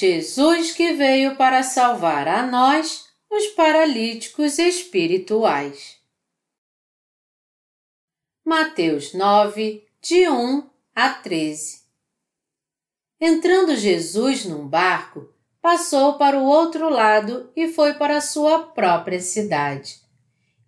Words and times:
Jesus 0.00 0.70
que 0.70 0.92
veio 0.92 1.34
para 1.34 1.60
salvar 1.64 2.28
a 2.28 2.46
nós, 2.46 3.08
os 3.28 3.48
paralíticos 3.48 4.56
espirituais. 4.56 5.96
Mateus 8.44 9.12
9, 9.12 9.84
de 10.00 10.28
1 10.28 10.70
a 10.94 11.14
13 11.14 11.80
Entrando 13.20 13.74
Jesus 13.74 14.44
num 14.44 14.68
barco, 14.68 15.34
passou 15.60 16.14
para 16.14 16.38
o 16.38 16.44
outro 16.44 16.88
lado 16.88 17.50
e 17.56 17.66
foi 17.66 17.94
para 17.94 18.20
sua 18.20 18.68
própria 18.68 19.20
cidade. 19.20 19.96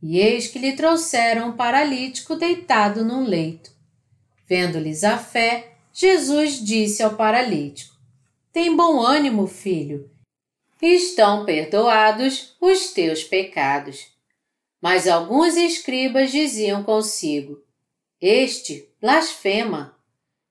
E 0.03 0.19
eis 0.19 0.49
que 0.49 0.59
lhe 0.59 0.73
trouxeram 0.73 1.51
um 1.51 1.57
paralítico 1.57 2.35
deitado 2.35 3.05
num 3.05 3.25
leito. 3.25 3.71
Vendo-lhes 4.49 5.05
a 5.05 5.17
fé, 5.17 5.77
Jesus 5.93 6.55
disse 6.55 7.01
ao 7.01 7.15
paralítico: 7.15 7.90
tem 8.53 8.75
bom 8.75 9.01
ânimo, 9.01 9.47
filho. 9.47 10.11
Estão 10.83 11.45
perdoados 11.45 12.57
os 12.61 12.93
teus 12.93 13.23
pecados. 13.23 14.09
Mas 14.81 15.07
alguns 15.07 15.57
escribas 15.57 16.33
diziam 16.33 16.83
consigo: 16.83 17.63
Este 18.21 18.89
blasfema. 19.01 19.97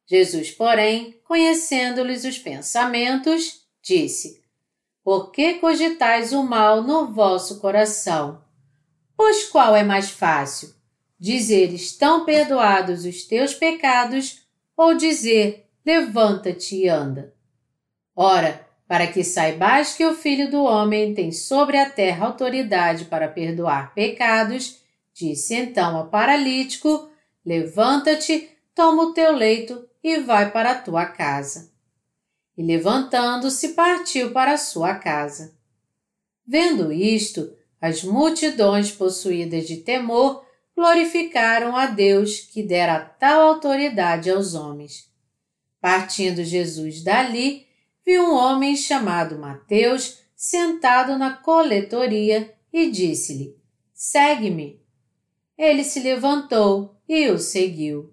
Jesus, 0.06 0.52
porém, 0.52 1.20
conhecendo-lhes 1.28 2.24
os 2.26 2.38
pensamentos, 2.38 3.66
disse: 3.82 4.42
Por 5.04 5.32
que 5.32 5.56
cogitais 5.56 6.32
o 6.32 6.44
mal 6.44 6.84
no 6.84 7.12
vosso 7.12 7.60
coração? 7.60 8.44
Pois 9.18 9.46
qual 9.50 9.76
é 9.76 9.84
mais 9.84 10.10
fácil? 10.10 10.74
Dizer 11.20 11.74
estão 11.74 12.24
perdoados 12.24 13.04
os 13.04 13.24
teus 13.24 13.54
pecados 13.54 14.48
ou 14.78 14.94
dizer 14.94 15.68
levanta-te 15.86 16.76
e 16.78 16.88
anda? 16.88 17.34
Ora, 18.22 18.68
para 18.86 19.08
que 19.08 19.24
saibais 19.24 19.94
que 19.94 20.06
o 20.06 20.14
Filho 20.14 20.52
do 20.52 20.62
Homem 20.62 21.14
tem 21.14 21.32
sobre 21.32 21.78
a 21.78 21.90
terra 21.90 22.26
autoridade 22.26 23.06
para 23.06 23.30
perdoar 23.30 23.94
pecados, 23.94 24.82
disse 25.14 25.56
então 25.56 25.96
ao 25.96 26.10
paralítico: 26.10 27.10
Levanta-te, 27.46 28.50
toma 28.76 29.04
o 29.04 29.14
teu 29.14 29.32
leito 29.32 29.88
e 30.04 30.18
vai 30.20 30.52
para 30.52 30.72
a 30.72 30.82
tua 30.82 31.06
casa. 31.06 31.72
E 32.58 32.62
levantando-se, 32.62 33.70
partiu 33.70 34.32
para 34.32 34.52
a 34.52 34.58
sua 34.58 34.96
casa. 34.96 35.58
Vendo 36.46 36.92
isto, 36.92 37.56
as 37.80 38.04
multidões 38.04 38.92
possuídas 38.92 39.66
de 39.66 39.78
temor 39.78 40.46
glorificaram 40.76 41.74
a 41.74 41.86
Deus 41.86 42.42
que 42.42 42.64
dera 42.64 43.00
tal 43.00 43.48
autoridade 43.48 44.30
aos 44.30 44.56
homens. 44.56 45.10
Partindo 45.80 46.44
Jesus 46.44 47.02
dali, 47.02 47.69
viu 48.10 48.24
um 48.24 48.34
homem 48.34 48.76
chamado 48.76 49.38
Mateus 49.38 50.24
sentado 50.36 51.16
na 51.16 51.32
coletoria 51.32 52.52
e 52.74 52.90
disse-lhe: 52.90 53.56
Segue-me. 53.94 54.82
Ele 55.56 55.84
se 55.84 56.00
levantou 56.00 57.00
e 57.08 57.30
o 57.30 57.38
seguiu. 57.38 58.12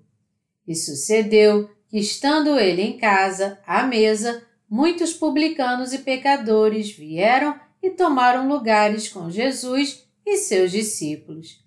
E 0.69 0.75
sucedeu 0.75 1.70
que, 1.88 1.98
estando 1.98 2.58
ele 2.58 2.83
em 2.83 2.98
casa, 2.98 3.58
à 3.66 3.84
mesa, 3.84 4.47
muitos 4.69 5.14
publicanos 5.14 5.94
e 5.94 6.00
pecadores 6.00 6.91
vieram 6.91 7.58
e 7.83 7.88
tomaram 7.88 8.47
lugares 8.47 9.08
com 9.08 9.31
Jesus 9.31 10.06
e 10.26 10.37
seus 10.37 10.72
discípulos. 10.72 11.65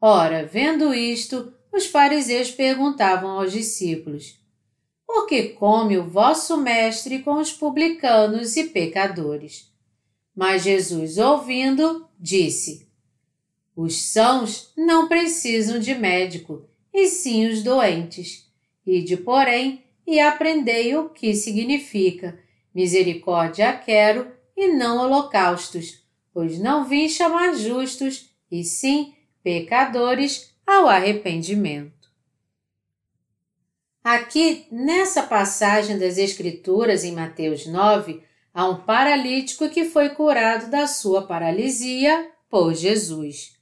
Ora, 0.00 0.44
vendo 0.44 0.92
isto, 0.92 1.54
os 1.72 1.86
fariseus 1.86 2.50
perguntavam 2.50 3.38
aos 3.38 3.52
discípulos: 3.52 4.37
porque 5.08 5.44
come 5.54 5.96
o 5.96 6.06
vosso 6.06 6.58
mestre 6.58 7.20
com 7.20 7.40
os 7.40 7.50
publicanos 7.50 8.58
e 8.58 8.64
pecadores. 8.64 9.72
Mas 10.36 10.62
Jesus, 10.62 11.16
ouvindo, 11.16 12.06
disse: 12.20 12.86
Os 13.74 14.02
sãos 14.02 14.70
não 14.76 15.08
precisam 15.08 15.78
de 15.78 15.94
médico, 15.94 16.62
e 16.92 17.08
sim 17.08 17.48
os 17.48 17.62
doentes. 17.62 18.46
Ide, 18.86 19.16
porém, 19.16 19.82
e 20.06 20.20
aprendei 20.20 20.94
o 20.94 21.08
que 21.08 21.34
significa: 21.34 22.38
misericórdia 22.74 23.72
quero 23.72 24.30
e 24.54 24.68
não 24.68 24.98
holocaustos, 24.98 26.04
pois 26.34 26.58
não 26.58 26.84
vim 26.84 27.08
chamar 27.08 27.54
justos, 27.54 28.28
e 28.52 28.62
sim 28.62 29.14
pecadores 29.42 30.54
ao 30.66 30.86
arrependimento. 30.86 31.97
Aqui, 34.02 34.66
nessa 34.70 35.22
passagem 35.22 35.98
das 35.98 36.18
Escrituras, 36.18 37.04
em 37.04 37.12
Mateus 37.12 37.66
9, 37.66 38.22
há 38.54 38.68
um 38.68 38.76
paralítico 38.76 39.68
que 39.68 39.84
foi 39.84 40.10
curado 40.10 40.70
da 40.70 40.86
sua 40.86 41.22
paralisia 41.26 42.30
por 42.48 42.74
Jesus. 42.74 43.52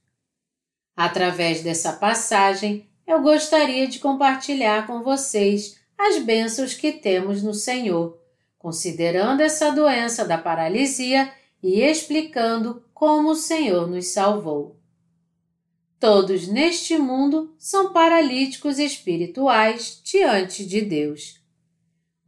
Através 0.94 1.62
dessa 1.62 1.92
passagem, 1.92 2.88
eu 3.06 3.22
gostaria 3.22 3.86
de 3.86 3.98
compartilhar 3.98 4.86
com 4.86 5.02
vocês 5.02 5.78
as 5.98 6.18
bênçãos 6.18 6.74
que 6.74 6.92
temos 6.92 7.42
no 7.42 7.54
Senhor, 7.54 8.18
considerando 8.58 9.40
essa 9.40 9.70
doença 9.70 10.24
da 10.24 10.36
paralisia 10.36 11.32
e 11.62 11.80
explicando 11.80 12.84
como 12.92 13.30
o 13.30 13.36
Senhor 13.36 13.86
nos 13.88 14.08
salvou. 14.08 14.76
Todos 16.06 16.46
neste 16.46 16.96
mundo 16.96 17.52
são 17.58 17.92
paralíticos 17.92 18.78
espirituais 18.78 20.00
diante 20.04 20.64
de 20.64 20.80
Deus. 20.80 21.40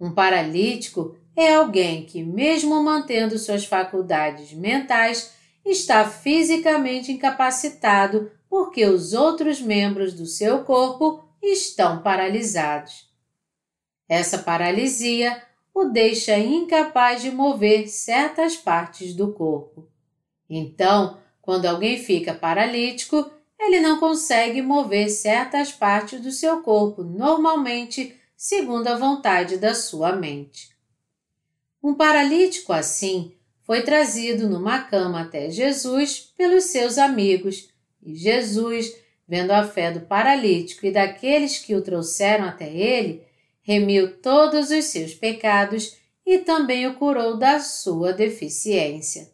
Um 0.00 0.10
paralítico 0.10 1.16
é 1.36 1.54
alguém 1.54 2.04
que, 2.04 2.24
mesmo 2.24 2.82
mantendo 2.82 3.38
suas 3.38 3.64
faculdades 3.64 4.52
mentais, 4.52 5.32
está 5.64 6.04
fisicamente 6.04 7.12
incapacitado 7.12 8.32
porque 8.50 8.84
os 8.84 9.12
outros 9.12 9.60
membros 9.60 10.12
do 10.12 10.26
seu 10.26 10.64
corpo 10.64 11.22
estão 11.40 12.02
paralisados. 12.02 13.08
Essa 14.08 14.38
paralisia 14.38 15.40
o 15.72 15.84
deixa 15.84 16.36
incapaz 16.36 17.22
de 17.22 17.30
mover 17.30 17.86
certas 17.86 18.56
partes 18.56 19.14
do 19.14 19.32
corpo. 19.32 19.86
Então, 20.50 21.16
quando 21.40 21.66
alguém 21.66 21.96
fica 21.96 22.34
paralítico, 22.34 23.37
ele 23.58 23.80
não 23.80 23.98
consegue 23.98 24.62
mover 24.62 25.10
certas 25.10 25.72
partes 25.72 26.20
do 26.20 26.30
seu 26.30 26.62
corpo 26.62 27.02
normalmente 27.02 28.14
segundo 28.36 28.86
a 28.86 28.96
vontade 28.96 29.56
da 29.56 29.74
sua 29.74 30.12
mente. 30.12 30.70
Um 31.82 31.94
paralítico 31.94 32.72
assim 32.72 33.32
foi 33.62 33.82
trazido 33.82 34.48
numa 34.48 34.84
cama 34.84 35.22
até 35.22 35.50
Jesus 35.50 36.20
pelos 36.36 36.64
seus 36.64 36.96
amigos, 36.96 37.68
e 38.02 38.14
Jesus, 38.14 38.96
vendo 39.26 39.50
a 39.50 39.62
fé 39.62 39.90
do 39.90 40.00
paralítico 40.00 40.86
e 40.86 40.90
daqueles 40.90 41.58
que 41.58 41.74
o 41.74 41.82
trouxeram 41.82 42.46
até 42.46 42.72
ele, 42.72 43.26
remiu 43.60 44.16
todos 44.22 44.70
os 44.70 44.86
seus 44.86 45.12
pecados 45.12 45.98
e 46.24 46.38
também 46.38 46.86
o 46.86 46.94
curou 46.94 47.36
da 47.36 47.60
sua 47.60 48.12
deficiência. 48.12 49.30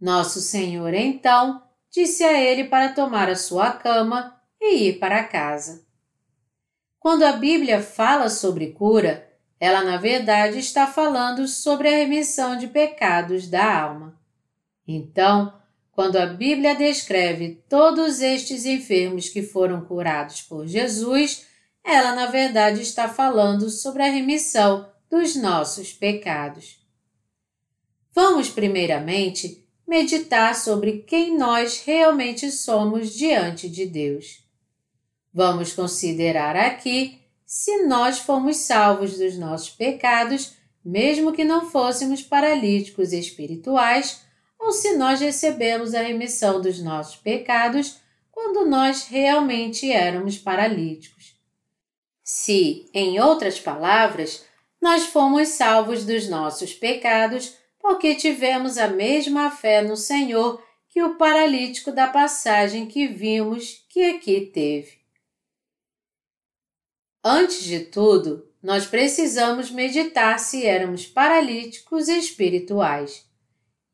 Nosso 0.00 0.40
Senhor, 0.40 0.92
então, 0.94 1.63
disse 1.94 2.24
a 2.24 2.42
ele 2.42 2.64
para 2.64 2.92
tomar 2.92 3.30
a 3.30 3.36
sua 3.36 3.70
cama 3.70 4.36
e 4.60 4.88
ir 4.88 4.98
para 4.98 5.22
casa. 5.22 5.86
Quando 6.98 7.22
a 7.22 7.34
Bíblia 7.34 7.80
fala 7.80 8.28
sobre 8.28 8.72
cura, 8.72 9.30
ela 9.60 9.84
na 9.84 9.96
verdade 9.96 10.58
está 10.58 10.88
falando 10.88 11.46
sobre 11.46 11.86
a 11.86 11.96
remissão 11.98 12.58
de 12.58 12.66
pecados 12.66 13.46
da 13.46 13.80
alma. 13.80 14.20
Então, 14.88 15.54
quando 15.92 16.16
a 16.16 16.26
Bíblia 16.26 16.74
descreve 16.74 17.62
todos 17.68 18.20
estes 18.20 18.64
enfermos 18.64 19.28
que 19.28 19.42
foram 19.42 19.84
curados 19.84 20.42
por 20.42 20.66
Jesus, 20.66 21.46
ela 21.84 22.12
na 22.16 22.26
verdade 22.26 22.82
está 22.82 23.08
falando 23.08 23.70
sobre 23.70 24.02
a 24.02 24.10
remissão 24.10 24.90
dos 25.08 25.36
nossos 25.36 25.92
pecados. 25.92 26.84
Vamos, 28.12 28.48
primeiramente, 28.48 29.63
meditar 29.86 30.54
sobre 30.54 31.04
quem 31.06 31.36
nós 31.36 31.82
realmente 31.84 32.50
somos 32.50 33.14
diante 33.14 33.68
de 33.68 33.86
Deus. 33.86 34.42
Vamos 35.32 35.72
considerar 35.72 36.56
aqui 36.56 37.20
se 37.44 37.84
nós 37.84 38.18
fomos 38.18 38.56
salvos 38.56 39.18
dos 39.18 39.36
nossos 39.36 39.70
pecados, 39.70 40.54
mesmo 40.84 41.32
que 41.32 41.44
não 41.44 41.70
fôssemos 41.70 42.22
paralíticos 42.22 43.12
espirituais, 43.12 44.22
ou 44.58 44.72
se 44.72 44.96
nós 44.96 45.20
recebemos 45.20 45.94
a 45.94 46.02
remissão 46.02 46.60
dos 46.60 46.82
nossos 46.82 47.16
pecados 47.16 47.98
quando 48.30 48.68
nós 48.68 49.06
realmente 49.06 49.90
éramos 49.92 50.38
paralíticos. 50.38 51.34
Se, 52.22 52.88
em 52.94 53.20
outras 53.20 53.60
palavras, 53.60 54.44
nós 54.80 55.04
fomos 55.04 55.48
salvos 55.48 56.04
dos 56.04 56.28
nossos 56.28 56.72
pecados 56.72 57.54
porque 57.84 58.14
tivemos 58.14 58.78
a 58.78 58.88
mesma 58.88 59.50
fé 59.50 59.82
no 59.82 59.94
Senhor 59.94 60.58
que 60.88 61.02
o 61.02 61.16
paralítico 61.16 61.92
da 61.92 62.08
passagem 62.08 62.86
que 62.86 63.06
vimos 63.06 63.84
que 63.90 64.02
aqui 64.04 64.40
teve. 64.40 65.00
Antes 67.22 67.62
de 67.62 67.80
tudo, 67.80 68.50
nós 68.62 68.86
precisamos 68.86 69.70
meditar 69.70 70.38
se 70.38 70.64
éramos 70.64 71.06
paralíticos 71.06 72.08
espirituais. 72.08 73.28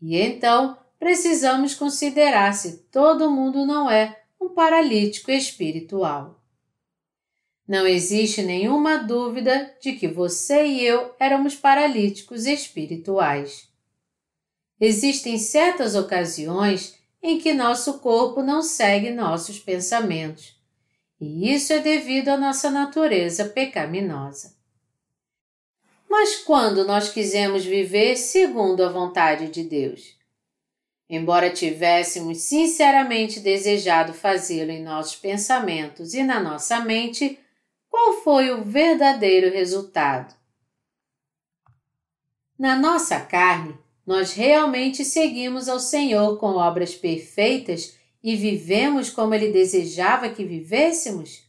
E 0.00 0.16
então 0.16 0.78
precisamos 0.96 1.74
considerar 1.74 2.54
se 2.54 2.84
todo 2.92 3.28
mundo 3.28 3.66
não 3.66 3.90
é 3.90 4.22
um 4.40 4.50
paralítico 4.50 5.32
espiritual. 5.32 6.40
Não 7.66 7.88
existe 7.88 8.40
nenhuma 8.40 8.98
dúvida 8.98 9.74
de 9.82 9.94
que 9.94 10.06
você 10.06 10.64
e 10.64 10.86
eu 10.86 11.12
éramos 11.18 11.56
paralíticos 11.56 12.46
espirituais. 12.46 13.68
Existem 14.80 15.36
certas 15.36 15.94
ocasiões 15.94 16.98
em 17.22 17.38
que 17.38 17.52
nosso 17.52 17.98
corpo 17.98 18.42
não 18.42 18.62
segue 18.62 19.10
nossos 19.10 19.58
pensamentos, 19.58 20.58
e 21.20 21.52
isso 21.52 21.72
é 21.74 21.80
devido 21.80 22.30
à 22.30 22.36
nossa 22.38 22.70
natureza 22.70 23.44
pecaminosa. 23.44 24.58
Mas 26.08 26.36
quando 26.36 26.84
nós 26.86 27.10
quisemos 27.10 27.64
viver 27.64 28.16
segundo 28.16 28.82
a 28.82 28.88
vontade 28.88 29.48
de 29.48 29.62
Deus? 29.62 30.18
Embora 31.08 31.50
tivéssemos 31.50 32.38
sinceramente 32.38 33.38
desejado 33.38 34.14
fazê-lo 34.14 34.70
em 34.70 34.82
nossos 34.82 35.16
pensamentos 35.16 36.14
e 36.14 36.22
na 36.22 36.40
nossa 36.40 36.80
mente, 36.80 37.38
qual 37.88 38.22
foi 38.22 38.50
o 38.50 38.64
verdadeiro 38.64 39.52
resultado? 39.52 40.34
Na 42.58 42.76
nossa 42.76 43.20
carne, 43.20 43.76
nós 44.06 44.32
realmente 44.32 45.04
seguimos 45.04 45.68
ao 45.68 45.78
Senhor 45.78 46.38
com 46.38 46.56
obras 46.56 46.94
perfeitas 46.94 47.94
e 48.22 48.36
vivemos 48.36 49.10
como 49.10 49.34
Ele 49.34 49.52
desejava 49.52 50.28
que 50.28 50.44
vivêssemos? 50.44 51.44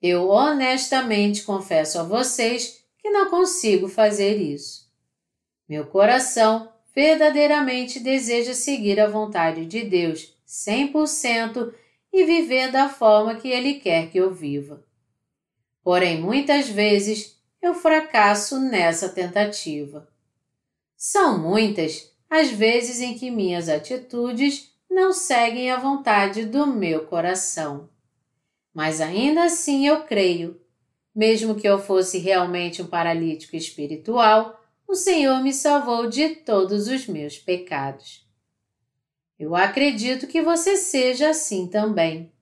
Eu 0.00 0.28
honestamente 0.28 1.42
confesso 1.42 1.98
a 1.98 2.02
vocês 2.02 2.84
que 2.98 3.10
não 3.10 3.30
consigo 3.30 3.88
fazer 3.88 4.36
isso. 4.36 4.84
Meu 5.68 5.86
coração 5.86 6.70
verdadeiramente 6.94 7.98
deseja 7.98 8.54
seguir 8.54 9.00
a 9.00 9.08
vontade 9.08 9.66
de 9.66 9.82
Deus 9.82 10.34
100% 10.46 11.72
e 12.12 12.24
viver 12.24 12.70
da 12.70 12.88
forma 12.88 13.34
que 13.34 13.48
Ele 13.48 13.74
quer 13.74 14.10
que 14.10 14.18
eu 14.18 14.32
viva. 14.32 14.84
Porém, 15.82 16.20
muitas 16.20 16.68
vezes 16.68 17.36
eu 17.60 17.74
fracasso 17.74 18.60
nessa 18.60 19.08
tentativa. 19.08 20.08
São 21.06 21.38
muitas 21.38 22.10
as 22.30 22.48
vezes 22.48 22.98
em 22.98 23.12
que 23.12 23.30
minhas 23.30 23.68
atitudes 23.68 24.74
não 24.90 25.12
seguem 25.12 25.70
a 25.70 25.76
vontade 25.76 26.46
do 26.46 26.66
meu 26.66 27.04
coração. 27.04 27.90
Mas 28.72 29.02
ainda 29.02 29.44
assim 29.44 29.86
eu 29.86 30.04
creio, 30.04 30.58
mesmo 31.14 31.56
que 31.56 31.68
eu 31.68 31.78
fosse 31.78 32.16
realmente 32.16 32.80
um 32.80 32.86
paralítico 32.86 33.54
espiritual, 33.54 34.58
o 34.88 34.94
Senhor 34.94 35.42
me 35.42 35.52
salvou 35.52 36.08
de 36.08 36.36
todos 36.36 36.88
os 36.88 37.06
meus 37.06 37.36
pecados. 37.36 38.26
Eu 39.38 39.54
acredito 39.54 40.26
que 40.26 40.40
você 40.40 40.74
seja 40.74 41.28
assim 41.28 41.66
também. 41.66 42.32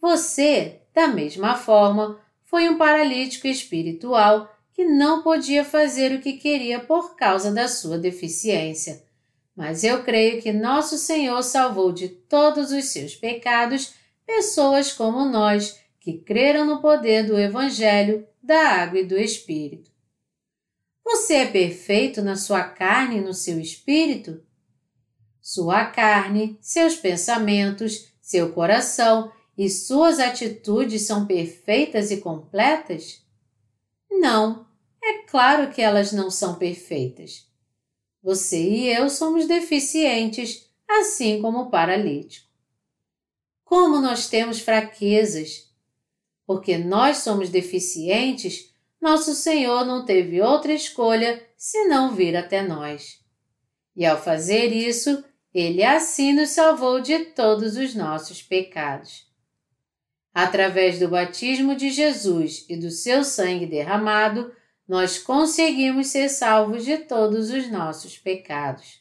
Você, 0.00 0.82
da 0.94 1.08
mesma 1.08 1.56
forma, 1.56 2.20
foi 2.44 2.68
um 2.68 2.78
paralítico 2.78 3.48
espiritual 3.48 4.48
que 4.80 4.84
não 4.86 5.22
podia 5.22 5.62
fazer 5.62 6.10
o 6.10 6.22
que 6.22 6.38
queria 6.38 6.80
por 6.80 7.14
causa 7.14 7.52
da 7.52 7.68
sua 7.68 7.98
deficiência. 7.98 9.04
Mas 9.54 9.84
eu 9.84 10.02
creio 10.02 10.40
que 10.40 10.54
nosso 10.54 10.96
Senhor 10.96 11.42
salvou 11.42 11.92
de 11.92 12.08
todos 12.08 12.72
os 12.72 12.86
seus 12.86 13.14
pecados 13.14 13.92
pessoas 14.24 14.90
como 14.90 15.26
nós, 15.26 15.78
que 16.00 16.14
creram 16.14 16.64
no 16.64 16.80
poder 16.80 17.26
do 17.26 17.38
Evangelho, 17.38 18.26
da 18.42 18.58
água 18.58 19.00
e 19.00 19.04
do 19.04 19.18
Espírito. 19.18 19.90
Você 21.04 21.34
é 21.34 21.46
perfeito 21.46 22.22
na 22.22 22.34
sua 22.34 22.62
carne 22.62 23.18
e 23.18 23.20
no 23.20 23.34
seu 23.34 23.60
espírito? 23.60 24.42
Sua 25.42 25.84
carne, 25.84 26.56
seus 26.62 26.96
pensamentos, 26.96 28.10
seu 28.22 28.50
coração 28.50 29.30
e 29.58 29.68
suas 29.68 30.18
atitudes 30.18 31.02
são 31.02 31.26
perfeitas 31.26 32.10
e 32.10 32.16
completas? 32.16 33.22
Não, 34.10 34.69
é 35.02 35.22
claro 35.22 35.70
que 35.70 35.80
elas 35.80 36.12
não 36.12 36.30
são 36.30 36.56
perfeitas. 36.56 37.48
Você 38.22 38.62
e 38.62 38.88
eu 38.88 39.08
somos 39.08 39.46
deficientes, 39.46 40.70
assim 40.88 41.40
como 41.40 41.60
o 41.60 41.70
paralítico. 41.70 42.48
Como 43.64 44.00
nós 44.00 44.28
temos 44.28 44.60
fraquezas? 44.60 45.70
Porque 46.46 46.76
nós 46.76 47.18
somos 47.18 47.48
deficientes, 47.48 48.74
nosso 49.00 49.34
Senhor 49.34 49.86
não 49.86 50.04
teve 50.04 50.42
outra 50.42 50.72
escolha 50.72 51.42
senão 51.56 52.14
vir 52.14 52.36
até 52.36 52.62
nós. 52.62 53.20
E 53.96 54.04
ao 54.04 54.20
fazer 54.20 54.72
isso, 54.72 55.24
Ele 55.54 55.82
assim 55.82 56.34
nos 56.34 56.50
salvou 56.50 57.00
de 57.00 57.26
todos 57.26 57.76
os 57.76 57.94
nossos 57.94 58.42
pecados. 58.42 59.26
Através 60.34 60.98
do 60.98 61.08
batismo 61.08 61.74
de 61.74 61.90
Jesus 61.90 62.66
e 62.68 62.76
do 62.76 62.90
seu 62.90 63.24
sangue 63.24 63.66
derramado, 63.66 64.52
nós 64.90 65.20
conseguimos 65.20 66.08
ser 66.08 66.28
salvos 66.28 66.84
de 66.84 66.98
todos 66.98 67.48
os 67.50 67.70
nossos 67.70 68.18
pecados. 68.18 69.00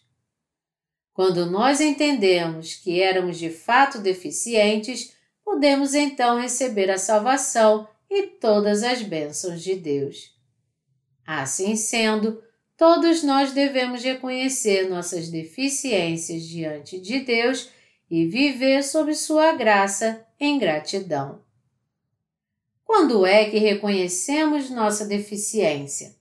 Quando 1.12 1.48
nós 1.48 1.82
entendemos 1.82 2.76
que 2.76 3.02
éramos 3.02 3.40
de 3.40 3.50
fato 3.50 3.98
deficientes, 3.98 5.16
podemos 5.44 5.96
então 5.96 6.40
receber 6.40 6.92
a 6.92 7.00
salvação 7.00 7.88
e 8.08 8.28
todas 8.28 8.84
as 8.84 9.02
bênçãos 9.02 9.64
de 9.64 9.78
Deus. 9.78 10.32
Assim 11.26 11.76
sendo, 11.76 12.40
todos 12.78 13.24
nós 13.24 13.52
devemos 13.52 14.04
reconhecer 14.04 14.88
nossas 14.88 15.28
deficiências 15.30 16.44
diante 16.44 17.00
de 17.00 17.22
Deus 17.22 17.68
e 18.12 18.28
viver 18.28 18.84
sob 18.84 19.12
Sua 19.16 19.54
graça 19.54 20.24
em 20.40 20.60
gratidão. 20.60 21.49
Quando 22.90 23.24
é 23.24 23.48
que 23.48 23.60
reconhecemos 23.60 24.72
nossa 24.72 25.06
deficiência? 25.06 26.16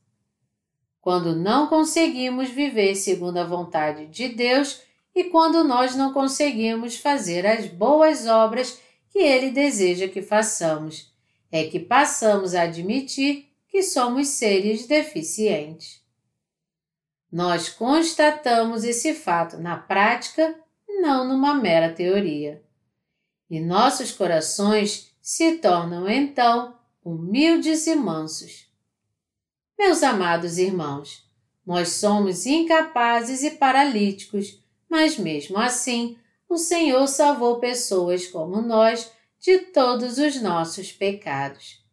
Quando 1.00 1.34
não 1.34 1.66
conseguimos 1.66 2.50
viver 2.50 2.94
segundo 2.94 3.38
a 3.38 3.44
vontade 3.44 4.04
de 4.04 4.28
Deus 4.28 4.82
e 5.14 5.24
quando 5.24 5.64
nós 5.64 5.96
não 5.96 6.12
conseguimos 6.12 6.98
fazer 6.98 7.46
as 7.46 7.68
boas 7.68 8.26
obras 8.26 8.78
que 9.08 9.18
Ele 9.18 9.50
deseja 9.50 10.08
que 10.08 10.20
façamos, 10.20 11.10
é 11.50 11.64
que 11.64 11.80
passamos 11.80 12.54
a 12.54 12.64
admitir 12.64 13.48
que 13.66 13.82
somos 13.82 14.28
seres 14.28 14.86
deficientes. 14.86 16.02
Nós 17.32 17.70
constatamos 17.70 18.84
esse 18.84 19.14
fato 19.14 19.56
na 19.56 19.78
prática, 19.78 20.54
não 21.00 21.26
numa 21.26 21.54
mera 21.54 21.94
teoria 21.94 22.62
e 23.50 23.58
nossos 23.58 24.12
corações 24.12 25.07
se 25.28 25.58
tornam 25.58 26.08
então 26.08 26.74
humildes 27.04 27.86
e 27.86 27.94
mansos. 27.94 28.66
Meus 29.78 30.02
amados 30.02 30.56
irmãos, 30.56 31.22
nós 31.66 31.90
somos 31.90 32.46
incapazes 32.46 33.42
e 33.42 33.50
paralíticos, 33.50 34.58
mas 34.88 35.18
mesmo 35.18 35.58
assim, 35.58 36.16
o 36.48 36.56
Senhor 36.56 37.06
salvou 37.06 37.60
pessoas 37.60 38.26
como 38.26 38.62
nós 38.62 39.12
de 39.38 39.58
todos 39.58 40.16
os 40.16 40.40
nossos 40.40 40.92
pecados. 40.92 41.84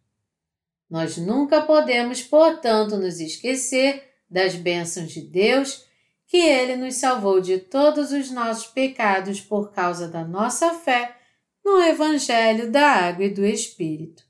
Nós 0.89 1.18
nunca 1.18 1.62
podemos, 1.62 2.22
portanto, 2.24 2.96
nos 2.96 3.20
esquecer 3.20 4.13
das 4.30 4.56
bênçãos 4.56 5.12
de 5.12 5.20
Deus, 5.20 5.86
que 6.25 6.38
Ele 6.38 6.77
nos 6.77 6.96
salvou 6.96 7.42
de 7.42 7.58
todos 7.58 8.13
os 8.13 8.32
nossos 8.32 8.68
pecados 8.68 9.42
por 9.42 9.74
causa 9.74 10.08
da 10.08 10.24
nossa 10.24 10.74
fé 10.74 11.18
no 11.65 11.81
Evangelho 11.81 12.72
da 12.72 12.88
Água 12.88 13.25
e 13.25 13.29
do 13.29 13.43
Espírito. 13.43 14.24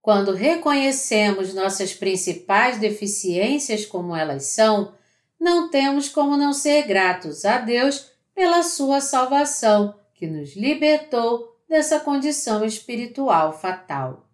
Quando 0.00 0.32
reconhecemos 0.32 1.52
nossas 1.52 1.92
principais 1.92 2.78
deficiências 2.78 3.84
como 3.84 4.14
elas 4.14 4.44
são, 4.44 4.94
não 5.40 5.68
temos 5.68 6.08
como 6.08 6.36
não 6.36 6.52
ser 6.52 6.86
gratos 6.86 7.44
a 7.44 7.58
Deus 7.58 8.12
pela 8.32 8.62
sua 8.62 9.00
salvação, 9.00 9.98
que 10.14 10.28
nos 10.28 10.54
libertou 10.54 11.58
dessa 11.68 11.98
condição 11.98 12.64
espiritual 12.64 13.52
fatal. 13.52 14.30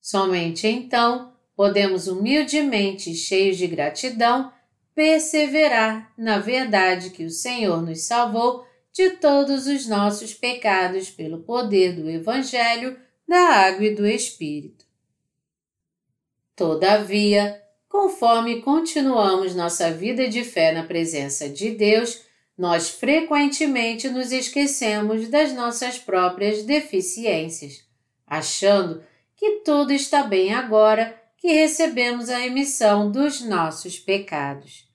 Somente 0.00 0.68
então 0.68 1.32
podemos 1.56 2.06
humildemente, 2.06 3.12
cheios 3.14 3.58
de 3.58 3.66
gratidão, 3.66 4.52
perseverar 4.94 6.12
na 6.16 6.38
verdade 6.38 7.10
que 7.10 7.24
o 7.24 7.30
Senhor 7.30 7.82
nos 7.82 8.02
salvou 8.02 8.69
de 8.92 9.10
todos 9.10 9.66
os 9.66 9.86
nossos 9.86 10.34
pecados 10.34 11.10
pelo 11.10 11.42
poder 11.42 11.94
do 11.94 12.08
Evangelho, 12.08 12.96
da 13.26 13.38
água 13.38 13.86
e 13.86 13.94
do 13.94 14.06
Espírito. 14.06 14.84
Todavia, 16.56 17.62
conforme 17.88 18.60
continuamos 18.60 19.54
nossa 19.54 19.90
vida 19.90 20.28
de 20.28 20.44
fé 20.44 20.72
na 20.72 20.84
presença 20.84 21.48
de 21.48 21.70
Deus, 21.70 22.22
nós 22.58 22.90
frequentemente 22.90 24.08
nos 24.08 24.32
esquecemos 24.32 25.28
das 25.28 25.54
nossas 25.54 25.98
próprias 25.98 26.62
deficiências, 26.62 27.84
achando 28.26 29.02
que 29.34 29.60
tudo 29.64 29.92
está 29.92 30.22
bem 30.24 30.52
agora 30.52 31.18
que 31.38 31.48
recebemos 31.48 32.28
a 32.28 32.36
remissão 32.36 33.10
dos 33.10 33.40
nossos 33.40 33.98
pecados. 33.98 34.86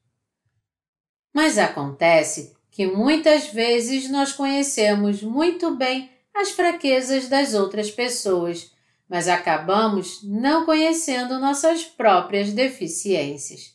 Mas 1.34 1.58
acontece 1.58 2.55
que 2.76 2.86
muitas 2.86 3.48
vezes 3.48 4.10
nós 4.10 4.34
conhecemos 4.34 5.24
muito 5.24 5.74
bem 5.74 6.10
as 6.34 6.52
fraquezas 6.52 7.30
das 7.30 7.54
outras 7.54 7.90
pessoas, 7.90 8.70
mas 9.08 9.30
acabamos 9.30 10.20
não 10.22 10.66
conhecendo 10.66 11.40
nossas 11.40 11.86
próprias 11.86 12.52
deficiências. 12.52 13.74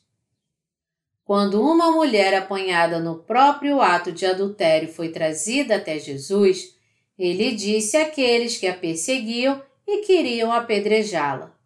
Quando 1.25 1.63
uma 1.63 1.91
mulher 1.91 2.35
apanhada 2.35 3.01
no 3.01 3.21
próprio 3.21 3.81
ato 3.81 4.13
de 4.13 4.27
adultério 4.27 4.93
foi 4.93 5.09
trazida 5.09 5.77
até 5.77 5.99
Jesus, 5.99 6.75
ele 7.19 7.53
disse 7.53 7.97
àqueles 7.97 8.59
que 8.59 8.67
a 8.67 8.75
perseguiam 8.75 9.63
e 9.87 10.03
queriam 10.03 10.53
apedrejá-la: 10.53 11.57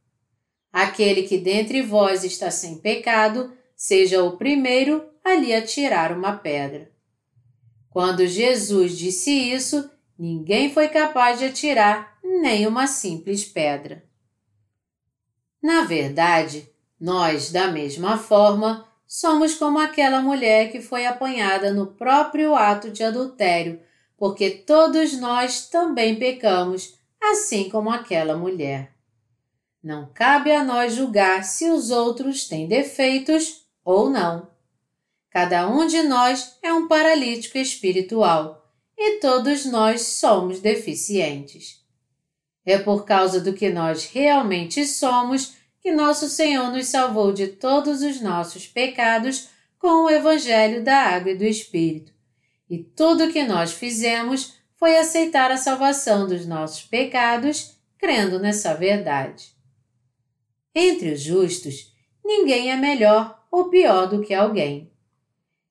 Aquele 0.73 1.25
que 1.25 1.37
dentre 1.37 1.83
vós 1.83 2.23
está 2.23 2.49
sem 2.53 2.79
pecado, 2.79 3.53
seja 3.75 4.23
o 4.23 4.37
primeiro 4.37 5.05
a 5.25 5.35
lhe 5.35 5.53
atirar 5.53 6.17
uma 6.17 6.37
pedra. 6.37 6.94
Quando 7.95 8.27
Jesus 8.27 8.99
disse 8.99 9.31
isso, 9.31 9.89
ninguém 10.19 10.69
foi 10.75 10.89
capaz 10.89 11.39
de 11.39 11.45
atirar 11.45 12.19
nem 12.25 12.67
uma 12.67 12.89
simples 12.89 13.45
pedra. 13.45 14.05
Na 15.63 15.85
verdade, 15.85 16.69
nós, 17.01 17.53
da 17.53 17.69
mesma 17.69 18.19
forma, 18.19 18.85
somos 19.07 19.55
como 19.55 19.79
aquela 19.79 20.21
mulher 20.21 20.73
que 20.73 20.81
foi 20.81 21.07
apanhada 21.07 21.73
no 21.73 21.87
próprio 21.87 22.57
ato 22.57 22.91
de 22.91 23.05
adultério, 23.05 23.81
porque 24.17 24.51
todos 24.51 25.17
nós 25.17 25.69
também 25.69 26.17
pecamos, 26.17 26.99
assim 27.23 27.71
como 27.71 27.91
aquela 27.91 28.37
mulher. 28.37 28.93
Não 29.81 30.11
cabe 30.13 30.51
a 30.51 30.65
nós 30.65 30.95
julgar 30.95 31.45
se 31.45 31.71
os 31.71 31.93
outros 31.93 32.49
têm 32.49 32.67
defeitos 32.67 33.65
ou 33.85 34.11
não. 34.11 34.53
Cada 35.35 35.69
um 35.69 35.85
de 35.85 36.01
nós 36.05 36.57
é 36.63 36.73
um 36.73 36.87
paralítico 36.87 37.59
espiritual 37.59 38.73
e 38.97 39.19
todos 39.19 39.67
nós 39.67 40.03
somos 40.03 40.61
deficientes. 40.61 41.85
É 42.65 42.79
por 42.79 43.05
causa 43.05 43.41
do 43.41 43.53
que 43.53 43.69
nós 43.69 44.05
realmente 44.05 44.87
somos 44.87 45.57
que 45.81 45.91
nosso 45.91 46.29
Senhor 46.29 46.71
nos 46.71 46.87
salvou 46.87 47.33
de 47.33 47.49
todos 47.49 48.01
os 48.01 48.21
nossos 48.21 48.69
pecados 48.69 49.49
com 49.77 50.05
o 50.05 50.09
Evangelho 50.09 50.85
da 50.85 50.99
Água 50.99 51.33
e 51.33 51.37
do 51.37 51.45
Espírito. 51.45 52.13
E 52.71 52.79
tudo 52.79 53.25
o 53.25 53.33
que 53.33 53.43
nós 53.43 53.73
fizemos 53.73 54.55
foi 54.77 54.97
aceitar 54.97 55.51
a 55.51 55.57
salvação 55.57 56.29
dos 56.29 56.47
nossos 56.47 56.83
pecados, 56.83 57.77
crendo 57.99 58.39
nessa 58.39 58.73
verdade. 58.73 59.53
Entre 60.73 61.11
os 61.11 61.21
justos, 61.21 61.93
ninguém 62.25 62.71
é 62.71 62.77
melhor 62.77 63.45
ou 63.51 63.69
pior 63.69 64.07
do 64.07 64.23
que 64.23 64.33
alguém. 64.33 64.94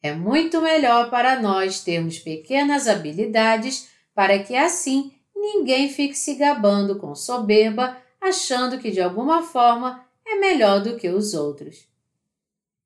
É 0.03 0.13
muito 0.13 0.61
melhor 0.61 1.09
para 1.09 1.39
nós 1.39 1.79
termos 1.79 2.19
pequenas 2.19 2.89
habilidades 2.89 3.87
para 4.13 4.37
que 4.37 4.53
assim 4.53 5.13
ninguém 5.33 5.87
fique 5.87 6.13
se 6.13 6.35
gabando 6.35 6.99
com 6.99 7.15
soberba 7.15 7.97
achando 8.19 8.77
que 8.77 8.91
de 8.91 8.99
alguma 8.99 9.43
forma 9.43 10.05
é 10.27 10.35
melhor 10.35 10.81
do 10.81 10.97
que 10.97 11.07
os 11.07 11.33
outros. 11.33 11.87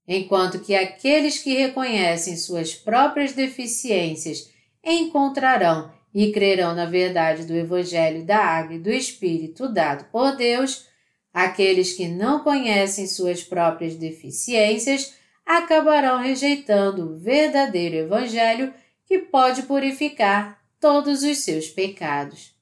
Enquanto 0.07 0.59
que 0.59 0.75
aqueles 0.75 1.39
que 1.39 1.55
reconhecem 1.55 2.37
suas 2.37 2.75
próprias 2.75 3.33
deficiências 3.33 4.51
encontrarão 4.83 5.91
e 6.13 6.31
crerão 6.31 6.75
na 6.75 6.85
verdade 6.85 7.45
do 7.45 7.53
Evangelho 7.55 8.23
da 8.25 8.37
Água 8.37 8.75
e 8.75 8.79
do 8.79 8.91
Espírito 8.91 9.67
dado 9.67 10.05
por 10.11 10.35
Deus, 10.35 10.85
aqueles 11.33 11.93
que 11.93 12.07
não 12.07 12.41
conhecem 12.41 13.07
suas 13.07 13.43
próprias 13.43 13.95
deficiências 13.95 15.16
acabarão 15.47 16.19
rejeitando 16.19 17.11
o 17.11 17.17
verdadeiro 17.17 17.95
Evangelho 17.95 18.73
que 19.05 19.19
pode 19.19 19.63
purificar 19.63 20.61
todos 20.79 21.23
os 21.23 21.39
seus 21.39 21.69
pecados. 21.69 22.53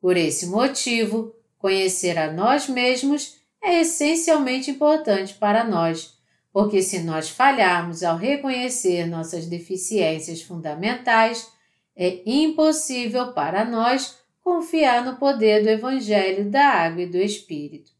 Por 0.00 0.16
esse 0.16 0.46
motivo, 0.46 1.34
Conhecer 1.58 2.16
a 2.16 2.32
nós 2.32 2.68
mesmos 2.68 3.36
é 3.60 3.80
essencialmente 3.80 4.70
importante 4.70 5.34
para 5.34 5.64
nós, 5.64 6.16
porque 6.52 6.80
se 6.80 7.00
nós 7.00 7.28
falharmos 7.28 8.04
ao 8.04 8.16
reconhecer 8.16 9.06
nossas 9.06 9.46
deficiências 9.46 10.40
fundamentais, 10.40 11.50
é 11.96 12.22
impossível 12.24 13.32
para 13.32 13.64
nós 13.64 14.16
confiar 14.40 15.04
no 15.04 15.16
poder 15.16 15.64
do 15.64 15.68
Evangelho 15.68 16.48
da 16.48 16.64
Água 16.64 17.02
e 17.02 17.06
do 17.06 17.18
Espírito. 17.18 17.90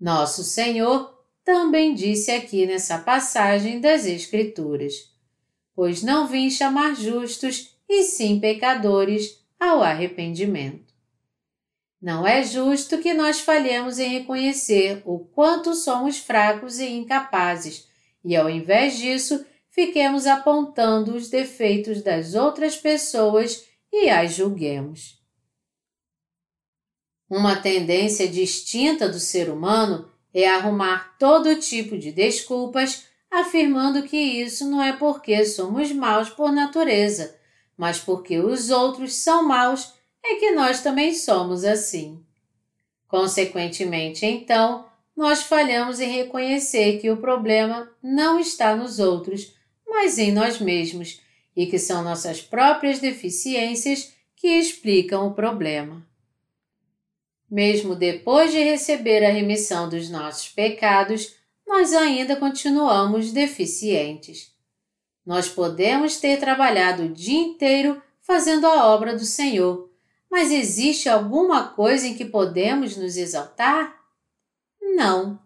Nosso 0.00 0.42
Senhor 0.42 1.11
também 1.44 1.94
disse 1.94 2.30
aqui 2.30 2.66
nessa 2.66 2.98
passagem 2.98 3.80
das 3.80 4.06
Escrituras: 4.06 4.94
Pois 5.74 6.02
não 6.02 6.26
vim 6.26 6.50
chamar 6.50 6.94
justos, 6.94 7.76
e 7.88 8.04
sim 8.04 8.40
pecadores 8.40 9.44
ao 9.58 9.82
arrependimento. 9.82 10.92
Não 12.00 12.26
é 12.26 12.42
justo 12.42 12.98
que 12.98 13.14
nós 13.14 13.40
falhemos 13.40 13.98
em 13.98 14.08
reconhecer 14.08 15.02
o 15.04 15.20
quanto 15.20 15.74
somos 15.74 16.18
fracos 16.18 16.80
e 16.80 16.88
incapazes, 16.88 17.86
e 18.24 18.34
ao 18.34 18.50
invés 18.50 18.98
disso, 18.98 19.44
fiquemos 19.68 20.26
apontando 20.26 21.14
os 21.14 21.28
defeitos 21.28 22.02
das 22.02 22.34
outras 22.34 22.76
pessoas 22.76 23.64
e 23.92 24.08
as 24.08 24.34
julguemos. 24.34 25.20
Uma 27.28 27.56
tendência 27.56 28.28
distinta 28.28 29.08
do 29.08 29.20
ser 29.20 29.48
humano 29.48 30.11
é 30.34 30.48
arrumar 30.48 31.16
todo 31.18 31.56
tipo 31.56 31.98
de 31.98 32.12
desculpas, 32.12 33.06
afirmando 33.30 34.02
que 34.02 34.16
isso 34.16 34.68
não 34.68 34.82
é 34.82 34.92
porque 34.92 35.44
somos 35.44 35.92
maus 35.92 36.30
por 36.30 36.52
natureza, 36.52 37.36
mas 37.76 37.98
porque 37.98 38.38
os 38.38 38.70
outros 38.70 39.14
são 39.14 39.42
maus 39.42 39.92
é 40.24 40.36
que 40.36 40.52
nós 40.52 40.82
também 40.82 41.14
somos 41.14 41.64
assim. 41.64 42.22
Consequentemente, 43.08 44.24
então, 44.24 44.86
nós 45.16 45.42
falhamos 45.42 46.00
em 46.00 46.10
reconhecer 46.10 46.98
que 46.98 47.10
o 47.10 47.16
problema 47.16 47.90
não 48.02 48.38
está 48.38 48.74
nos 48.74 48.98
outros, 48.98 49.54
mas 49.86 50.18
em 50.18 50.32
nós 50.32 50.58
mesmos, 50.58 51.20
e 51.54 51.66
que 51.66 51.78
são 51.78 52.02
nossas 52.02 52.40
próprias 52.40 52.98
deficiências 52.98 54.12
que 54.36 54.48
explicam 54.48 55.26
o 55.26 55.34
problema. 55.34 56.06
Mesmo 57.52 57.94
depois 57.94 58.50
de 58.50 58.64
receber 58.64 59.22
a 59.22 59.30
remissão 59.30 59.86
dos 59.86 60.08
nossos 60.08 60.48
pecados, 60.48 61.34
nós 61.66 61.92
ainda 61.92 62.34
continuamos 62.34 63.30
deficientes. 63.30 64.50
Nós 65.26 65.50
podemos 65.50 66.16
ter 66.16 66.40
trabalhado 66.40 67.02
o 67.02 67.08
dia 67.10 67.38
inteiro 67.38 68.00
fazendo 68.22 68.66
a 68.66 68.86
obra 68.86 69.14
do 69.14 69.26
Senhor, 69.26 69.90
mas 70.30 70.50
existe 70.50 71.10
alguma 71.10 71.68
coisa 71.68 72.06
em 72.06 72.14
que 72.14 72.24
podemos 72.24 72.96
nos 72.96 73.18
exaltar? 73.18 74.00
Não. 74.80 75.38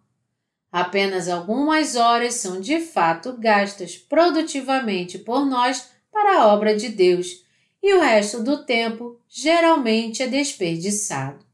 Apenas 0.70 1.28
algumas 1.28 1.96
horas 1.96 2.34
são 2.34 2.60
de 2.60 2.78
fato 2.78 3.36
gastas 3.36 3.96
produtivamente 3.98 5.18
por 5.18 5.44
nós 5.44 5.90
para 6.12 6.38
a 6.38 6.54
obra 6.54 6.76
de 6.76 6.88
Deus, 6.88 7.44
e 7.82 7.92
o 7.94 8.00
resto 8.00 8.44
do 8.44 8.64
tempo 8.64 9.18
geralmente 9.28 10.22
é 10.22 10.28
desperdiçado. 10.28 11.45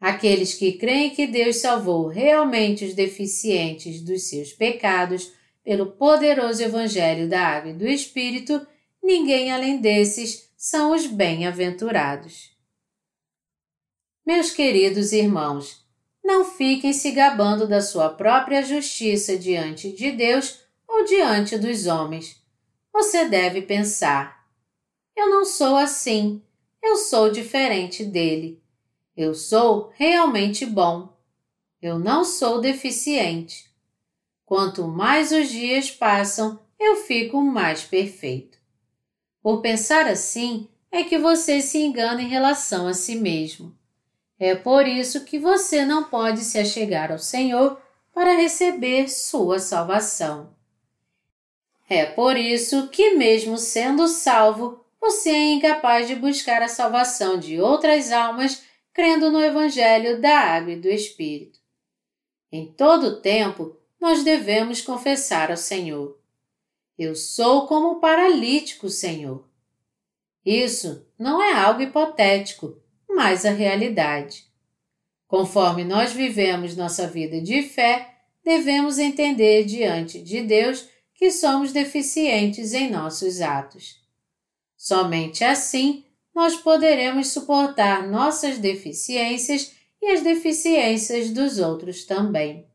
Aqueles 0.00 0.54
que 0.54 0.72
creem 0.72 1.10
que 1.10 1.26
Deus 1.26 1.56
salvou 1.56 2.06
realmente 2.06 2.84
os 2.84 2.94
deficientes 2.94 4.02
dos 4.02 4.28
seus 4.28 4.52
pecados 4.52 5.32
pelo 5.64 5.86
poderoso 5.92 6.62
Evangelho 6.62 7.28
da 7.28 7.40
Água 7.40 7.70
e 7.70 7.74
do 7.74 7.86
Espírito, 7.86 8.64
ninguém 9.02 9.50
além 9.50 9.80
desses 9.80 10.50
são 10.56 10.94
os 10.94 11.06
bem-aventurados. 11.06 12.54
Meus 14.24 14.50
queridos 14.50 15.12
irmãos, 15.12 15.84
não 16.24 16.44
fiquem 16.44 16.92
se 16.92 17.12
gabando 17.12 17.66
da 17.66 17.80
sua 17.80 18.08
própria 18.08 18.62
justiça 18.62 19.36
diante 19.36 19.92
de 19.92 20.10
Deus 20.10 20.60
ou 20.86 21.04
diante 21.04 21.56
dos 21.56 21.86
homens. 21.86 22.42
Você 22.92 23.26
deve 23.26 23.62
pensar: 23.62 24.44
eu 25.16 25.30
não 25.30 25.44
sou 25.44 25.76
assim, 25.76 26.42
eu 26.82 26.96
sou 26.96 27.30
diferente 27.30 28.04
dele. 28.04 28.62
Eu 29.16 29.34
sou 29.34 29.90
realmente 29.94 30.66
bom. 30.66 31.08
Eu 31.80 31.98
não 31.98 32.22
sou 32.22 32.60
deficiente. 32.60 33.64
Quanto 34.44 34.86
mais 34.86 35.32
os 35.32 35.48
dias 35.48 35.90
passam, 35.90 36.60
eu 36.78 36.96
fico 36.96 37.40
mais 37.40 37.82
perfeito. 37.82 38.58
Por 39.42 39.62
pensar 39.62 40.06
assim, 40.06 40.68
é 40.92 41.02
que 41.02 41.18
você 41.18 41.62
se 41.62 41.78
engana 41.78 42.20
em 42.20 42.28
relação 42.28 42.86
a 42.86 42.92
si 42.92 43.16
mesmo. 43.16 43.74
É 44.38 44.54
por 44.54 44.86
isso 44.86 45.24
que 45.24 45.38
você 45.38 45.84
não 45.84 46.04
pode 46.04 46.40
se 46.40 46.58
achegar 46.58 47.10
ao 47.10 47.18
Senhor 47.18 47.80
para 48.12 48.36
receber 48.36 49.08
sua 49.08 49.58
salvação. 49.58 50.54
É 51.88 52.04
por 52.04 52.36
isso 52.36 52.88
que, 52.88 53.14
mesmo 53.14 53.56
sendo 53.56 54.06
salvo, 54.08 54.84
você 55.00 55.30
é 55.30 55.52
incapaz 55.52 56.06
de 56.06 56.14
buscar 56.14 56.62
a 56.62 56.68
salvação 56.68 57.38
de 57.38 57.60
outras 57.60 58.12
almas 58.12 58.65
crendo 58.96 59.30
no 59.30 59.42
Evangelho 59.42 60.22
da 60.22 60.38
Água 60.38 60.72
e 60.72 60.80
do 60.80 60.88
Espírito. 60.88 61.58
Em 62.50 62.72
todo 62.72 63.08
o 63.08 63.20
tempo, 63.20 63.76
nós 64.00 64.24
devemos 64.24 64.80
confessar 64.80 65.50
ao 65.50 65.56
Senhor: 65.58 66.18
Eu 66.98 67.14
sou 67.14 67.66
como 67.66 67.88
o 67.88 68.00
paralítico, 68.00 68.88
Senhor. 68.88 69.46
Isso 70.42 71.06
não 71.18 71.42
é 71.42 71.52
algo 71.52 71.82
hipotético, 71.82 72.80
mas 73.06 73.44
a 73.44 73.50
realidade. 73.50 74.46
Conforme 75.28 75.84
nós 75.84 76.14
vivemos 76.14 76.74
nossa 76.74 77.06
vida 77.06 77.38
de 77.38 77.64
fé, 77.64 78.14
devemos 78.42 78.98
entender 78.98 79.64
diante 79.66 80.22
de 80.22 80.40
Deus 80.40 80.88
que 81.14 81.30
somos 81.30 81.70
deficientes 81.70 82.72
em 82.72 82.88
nossos 82.88 83.42
atos. 83.42 84.00
Somente 84.74 85.44
assim 85.44 86.05
nós 86.36 86.54
poderemos 86.54 87.28
suportar 87.28 88.06
nossas 88.06 88.58
deficiências 88.58 89.72
e 90.02 90.08
as 90.08 90.20
deficiências 90.20 91.30
dos 91.30 91.58
outros 91.58 92.04
também. 92.04 92.68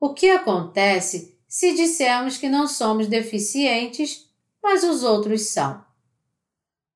O 0.00 0.14
que 0.14 0.30
acontece 0.30 1.38
se 1.46 1.74
dissermos 1.74 2.38
que 2.38 2.48
não 2.48 2.66
somos 2.66 3.06
deficientes, 3.06 4.30
mas 4.62 4.82
os 4.82 5.02
outros 5.02 5.42
são? 5.42 5.84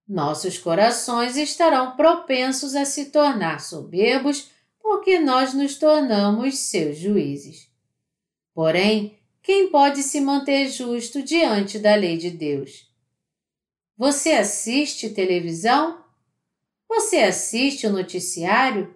Nossos 0.08 0.56
corações 0.56 1.36
estarão 1.36 1.96
propensos 1.96 2.74
a 2.74 2.86
se 2.86 3.10
tornar 3.10 3.60
soberbos 3.60 4.50
porque 4.80 5.18
nós 5.18 5.52
nos 5.52 5.76
tornamos 5.76 6.60
seus 6.60 6.96
juízes. 6.96 7.70
Porém, 8.54 9.18
quem 9.42 9.68
pode 9.70 10.02
se 10.02 10.18
manter 10.18 10.70
justo 10.70 11.22
diante 11.22 11.78
da 11.78 11.94
lei 11.94 12.16
de 12.16 12.30
Deus? 12.30 12.90
Você 13.96 14.32
assiste 14.32 15.10
televisão? 15.10 16.02
Você 16.88 17.18
assiste 17.18 17.86
o 17.86 17.92
noticiário? 17.92 18.94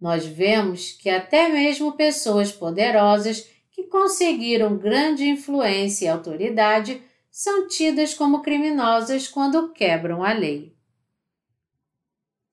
Nós 0.00 0.26
vemos 0.26 0.92
que 0.92 1.08
até 1.08 1.48
mesmo 1.48 1.92
pessoas 1.92 2.52
poderosas 2.52 3.48
que 3.70 3.84
conseguiram 3.84 4.76
grande 4.76 5.24
influência 5.24 6.04
e 6.04 6.08
autoridade 6.08 7.02
são 7.30 7.66
tidas 7.66 8.14
como 8.14 8.42
criminosas 8.42 9.26
quando 9.26 9.72
quebram 9.72 10.22
a 10.22 10.32
lei. 10.32 10.76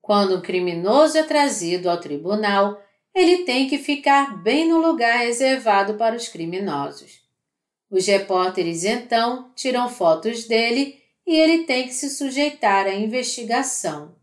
Quando 0.00 0.36
um 0.36 0.40
criminoso 0.40 1.16
é 1.18 1.22
trazido 1.22 1.88
ao 1.88 2.00
tribunal, 2.00 2.82
ele 3.14 3.44
tem 3.44 3.68
que 3.68 3.78
ficar 3.78 4.42
bem 4.42 4.66
no 4.68 4.78
lugar 4.78 5.18
reservado 5.18 5.94
para 5.94 6.16
os 6.16 6.28
criminosos. 6.28 7.20
Os 7.90 8.06
repórteres 8.06 8.84
então 8.84 9.52
tiram 9.54 9.88
fotos 9.88 10.44
dele 10.46 11.01
e 11.26 11.34
ele 11.34 11.64
tem 11.64 11.86
que 11.86 11.94
se 11.94 12.10
sujeitar 12.10 12.86
à 12.86 12.94
investigação. 12.94 14.14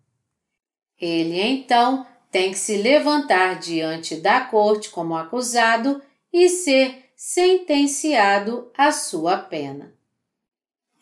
Ele 0.99 1.39
então 1.39 2.05
tem 2.31 2.51
que 2.51 2.57
se 2.57 2.77
levantar 2.77 3.59
diante 3.59 4.15
da 4.15 4.41
corte 4.41 4.89
como 4.89 5.15
acusado 5.15 6.01
e 6.31 6.49
ser 6.49 7.05
sentenciado 7.15 8.71
à 8.77 8.91
sua 8.91 9.37
pena. 9.37 9.93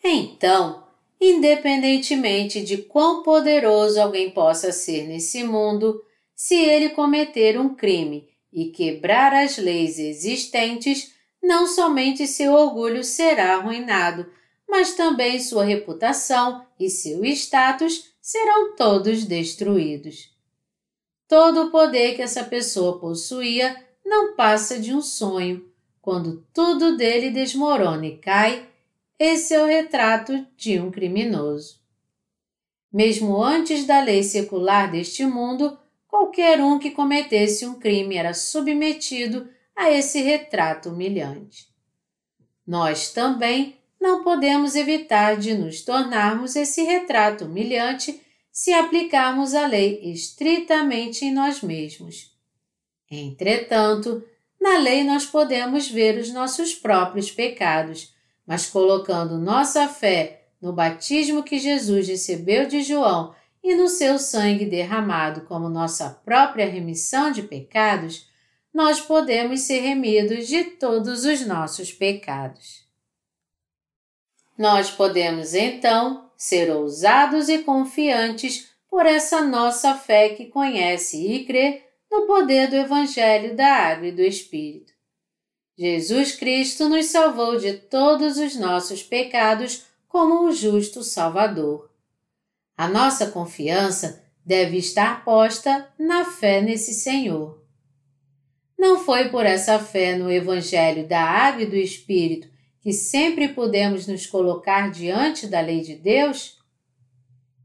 Então, 0.02 0.84
independentemente 1.20 2.62
de 2.62 2.78
quão 2.78 3.22
poderoso 3.22 4.00
alguém 4.00 4.30
possa 4.30 4.72
ser 4.72 5.06
nesse 5.06 5.42
mundo, 5.44 6.02
se 6.34 6.54
ele 6.54 6.90
cometer 6.90 7.58
um 7.60 7.74
crime 7.74 8.28
e 8.52 8.66
quebrar 8.66 9.34
as 9.34 9.58
leis 9.58 9.98
existentes, 9.98 11.12
não 11.42 11.66
somente 11.66 12.26
seu 12.26 12.52
orgulho 12.52 13.04
será 13.04 13.54
arruinado, 13.54 14.30
mas 14.68 14.94
também 14.94 15.40
sua 15.40 15.64
reputação 15.64 16.66
e 16.78 16.90
seu 16.90 17.24
status 17.24 18.12
serão 18.20 18.76
todos 18.76 19.24
destruídos. 19.24 20.36
Todo 21.26 21.64
o 21.64 21.70
poder 21.70 22.14
que 22.14 22.22
essa 22.22 22.44
pessoa 22.44 22.98
possuía 22.98 23.76
não 24.04 24.34
passa 24.34 24.78
de 24.78 24.94
um 24.94 25.00
sonho. 25.00 25.66
Quando 26.00 26.46
tudo 26.52 26.96
dele 26.96 27.30
desmorona 27.30 28.06
e 28.06 28.18
cai, 28.18 28.68
esse 29.18 29.54
é 29.54 29.62
o 29.62 29.66
retrato 29.66 30.46
de 30.56 30.78
um 30.78 30.90
criminoso. 30.90 31.80
Mesmo 32.92 33.42
antes 33.42 33.84
da 33.84 34.02
lei 34.02 34.22
secular 34.22 34.90
deste 34.90 35.24
mundo, 35.26 35.78
qualquer 36.06 36.60
um 36.60 36.78
que 36.78 36.90
cometesse 36.90 37.66
um 37.66 37.78
crime 37.78 38.16
era 38.16 38.32
submetido 38.32 39.48
a 39.76 39.90
esse 39.90 40.20
retrato 40.22 40.90
humilhante. 40.90 41.68
Nós 42.66 43.12
também 43.12 43.77
não 44.00 44.22
podemos 44.22 44.74
evitar 44.74 45.36
de 45.36 45.54
nos 45.54 45.82
tornarmos 45.82 46.56
esse 46.56 46.82
retrato 46.82 47.44
humilhante 47.44 48.20
se 48.52 48.72
aplicarmos 48.72 49.54
a 49.54 49.66
lei 49.66 50.00
estritamente 50.04 51.24
em 51.24 51.32
nós 51.32 51.62
mesmos. 51.62 52.32
Entretanto, 53.10 54.24
na 54.60 54.78
lei 54.78 55.04
nós 55.04 55.24
podemos 55.24 55.88
ver 55.88 56.18
os 56.18 56.32
nossos 56.32 56.74
próprios 56.74 57.30
pecados 57.30 58.16
mas 58.48 58.66
colocando 58.66 59.36
nossa 59.36 59.86
fé 59.86 60.46
no 60.58 60.72
batismo 60.72 61.42
que 61.42 61.58
Jesus 61.58 62.08
recebeu 62.08 62.66
de 62.66 62.82
João 62.82 63.34
e 63.62 63.74
no 63.74 63.88
seu 63.88 64.18
sangue 64.18 64.64
derramado 64.64 65.42
como 65.42 65.68
nossa 65.68 66.08
própria 66.24 66.66
remissão 66.66 67.30
de 67.30 67.42
pecados, 67.42 68.26
nós 68.72 69.02
podemos 69.02 69.60
ser 69.60 69.80
remidos 69.80 70.48
de 70.48 70.64
todos 70.64 71.26
os 71.26 71.46
nossos 71.46 71.92
pecados. 71.92 72.87
Nós 74.58 74.90
podemos 74.90 75.54
então 75.54 76.28
ser 76.36 76.68
ousados 76.70 77.48
e 77.48 77.58
confiantes 77.60 78.68
por 78.90 79.06
essa 79.06 79.40
nossa 79.40 79.94
fé 79.94 80.30
que 80.30 80.46
conhece 80.46 81.24
e 81.24 81.44
crê 81.44 81.84
no 82.10 82.26
poder 82.26 82.68
do 82.68 82.74
Evangelho 82.74 83.54
da 83.54 83.68
Água 83.68 84.08
e 84.08 84.12
do 84.12 84.22
Espírito. 84.22 84.92
Jesus 85.78 86.32
Cristo 86.32 86.88
nos 86.88 87.06
salvou 87.06 87.56
de 87.56 87.74
todos 87.74 88.36
os 88.36 88.56
nossos 88.56 89.00
pecados 89.00 89.84
como 90.08 90.48
um 90.48 90.50
justo 90.50 91.04
Salvador. 91.04 91.88
A 92.76 92.88
nossa 92.88 93.30
confiança 93.30 94.24
deve 94.44 94.78
estar 94.78 95.24
posta 95.24 95.88
na 95.96 96.24
fé 96.24 96.60
nesse 96.60 96.94
Senhor. 96.94 97.62
Não 98.76 98.98
foi 99.04 99.28
por 99.28 99.46
essa 99.46 99.78
fé 99.78 100.16
no 100.16 100.30
Evangelho 100.30 101.06
da 101.06 101.20
Água 101.20 101.62
e 101.62 101.66
do 101.66 101.76
Espírito 101.76 102.48
que 102.80 102.92
sempre 102.92 103.48
pudemos 103.48 104.06
nos 104.06 104.26
colocar 104.26 104.90
diante 104.90 105.46
da 105.46 105.60
lei 105.60 105.80
de 105.80 105.94
Deus? 105.94 106.58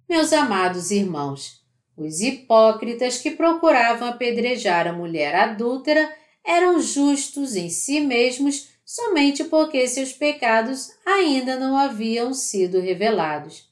Meus 0.10 0.34
amados 0.34 0.92
irmãos, 0.92 1.64
os 1.96 2.22
hipócritas 2.22 3.20
que 3.20 3.32
procuravam 3.32 4.08
apedrejar 4.08 4.88
a 4.88 4.94
mulher 4.94 5.36
adúltera 5.36 6.12
eram 6.46 6.82
justos 6.82 7.56
em 7.56 7.70
si 7.70 8.00
mesmos 8.00 8.70
somente 8.86 9.44
porque 9.46 9.88
seus 9.88 10.12
pecados 10.12 10.90
ainda 11.06 11.58
não 11.58 11.78
haviam 11.78 12.34
sido 12.34 12.80
revelados. 12.80 13.72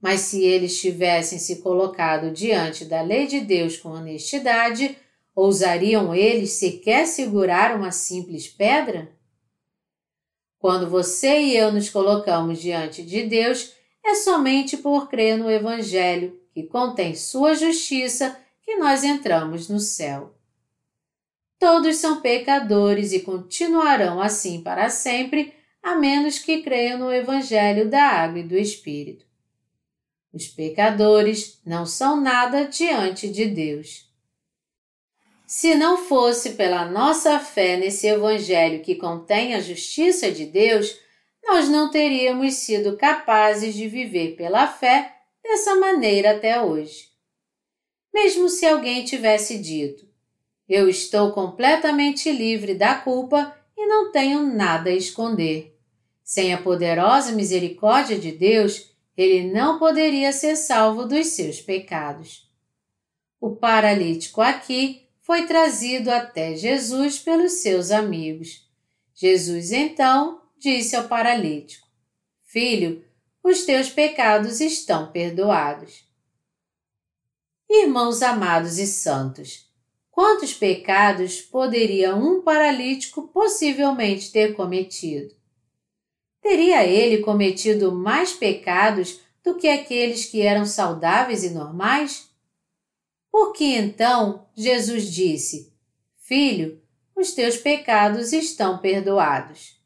Mas 0.00 0.20
se 0.20 0.42
eles 0.42 0.80
tivessem 0.80 1.38
se 1.38 1.56
colocado 1.56 2.30
diante 2.30 2.84
da 2.84 3.02
lei 3.02 3.26
de 3.26 3.40
Deus 3.40 3.76
com 3.76 3.90
honestidade, 3.90 4.96
ousariam 5.34 6.14
eles 6.14 6.52
sequer 6.52 7.06
segurar 7.06 7.76
uma 7.76 7.92
simples 7.92 8.48
pedra? 8.48 9.12
Quando 10.60 10.90
você 10.90 11.40
e 11.40 11.56
eu 11.56 11.72
nos 11.72 11.88
colocamos 11.88 12.60
diante 12.60 13.02
de 13.02 13.22
Deus, 13.22 13.72
é 14.04 14.14
somente 14.14 14.76
por 14.76 15.08
crer 15.08 15.38
no 15.38 15.50
Evangelho, 15.50 16.38
que 16.52 16.64
contém 16.64 17.14
Sua 17.14 17.54
justiça, 17.54 18.38
que 18.62 18.76
nós 18.76 19.02
entramos 19.02 19.70
no 19.70 19.80
céu. 19.80 20.34
Todos 21.58 21.96
são 21.96 22.20
pecadores 22.20 23.12
e 23.12 23.20
continuarão 23.20 24.20
assim 24.20 24.60
para 24.60 24.90
sempre, 24.90 25.54
a 25.82 25.96
menos 25.96 26.38
que 26.38 26.60
creiam 26.60 26.98
no 26.98 27.10
Evangelho 27.10 27.88
da 27.88 28.02
Água 28.02 28.40
e 28.40 28.46
do 28.46 28.56
Espírito. 28.56 29.24
Os 30.30 30.46
pecadores 30.46 31.58
não 31.64 31.86
são 31.86 32.20
nada 32.20 32.66
diante 32.66 33.30
de 33.30 33.46
Deus. 33.46 34.09
Se 35.52 35.74
não 35.74 35.96
fosse 35.96 36.50
pela 36.50 36.84
nossa 36.84 37.40
fé 37.40 37.76
nesse 37.76 38.06
Evangelho 38.06 38.82
que 38.82 38.94
contém 38.94 39.52
a 39.52 39.60
justiça 39.60 40.30
de 40.30 40.46
Deus, 40.46 40.96
nós 41.42 41.68
não 41.68 41.90
teríamos 41.90 42.54
sido 42.54 42.96
capazes 42.96 43.74
de 43.74 43.88
viver 43.88 44.36
pela 44.36 44.68
fé 44.68 45.12
dessa 45.42 45.74
maneira 45.74 46.36
até 46.36 46.62
hoje. 46.62 47.08
Mesmo 48.14 48.48
se 48.48 48.64
alguém 48.64 49.04
tivesse 49.04 49.58
dito, 49.58 50.08
eu 50.68 50.88
estou 50.88 51.32
completamente 51.32 52.30
livre 52.30 52.72
da 52.72 52.94
culpa 52.94 53.52
e 53.76 53.84
não 53.86 54.12
tenho 54.12 54.44
nada 54.54 54.90
a 54.90 54.94
esconder. 54.94 55.76
Sem 56.22 56.54
a 56.54 56.62
poderosa 56.62 57.32
misericórdia 57.32 58.16
de 58.16 58.30
Deus, 58.30 58.94
ele 59.16 59.52
não 59.52 59.80
poderia 59.80 60.32
ser 60.32 60.54
salvo 60.54 61.06
dos 61.06 61.26
seus 61.26 61.60
pecados. 61.60 62.48
O 63.40 63.56
paralítico 63.56 64.40
aqui 64.40 65.09
foi 65.30 65.46
trazido 65.46 66.10
até 66.10 66.56
Jesus 66.56 67.20
pelos 67.20 67.52
seus 67.62 67.92
amigos. 67.92 68.68
Jesus 69.14 69.70
então 69.70 70.42
disse 70.58 70.96
ao 70.96 71.06
paralítico: 71.06 71.86
Filho, 72.46 73.04
os 73.40 73.62
teus 73.62 73.88
pecados 73.88 74.60
estão 74.60 75.12
perdoados. 75.12 76.04
Irmãos 77.70 78.22
amados 78.22 78.78
e 78.78 78.88
santos, 78.88 79.70
quantos 80.10 80.52
pecados 80.52 81.40
poderia 81.40 82.16
um 82.16 82.42
paralítico 82.42 83.28
possivelmente 83.28 84.32
ter 84.32 84.56
cometido? 84.56 85.32
Teria 86.42 86.84
ele 86.84 87.18
cometido 87.18 87.92
mais 87.92 88.32
pecados 88.32 89.20
do 89.44 89.54
que 89.54 89.68
aqueles 89.68 90.24
que 90.24 90.42
eram 90.42 90.66
saudáveis 90.66 91.44
e 91.44 91.50
normais? 91.50 92.29
Por 93.30 93.52
que 93.52 93.76
então 93.76 94.46
Jesus 94.54 95.12
disse: 95.12 95.72
Filho, 96.16 96.80
os 97.14 97.32
teus 97.32 97.56
pecados 97.56 98.32
estão 98.32 98.78
perdoados? 98.78 99.78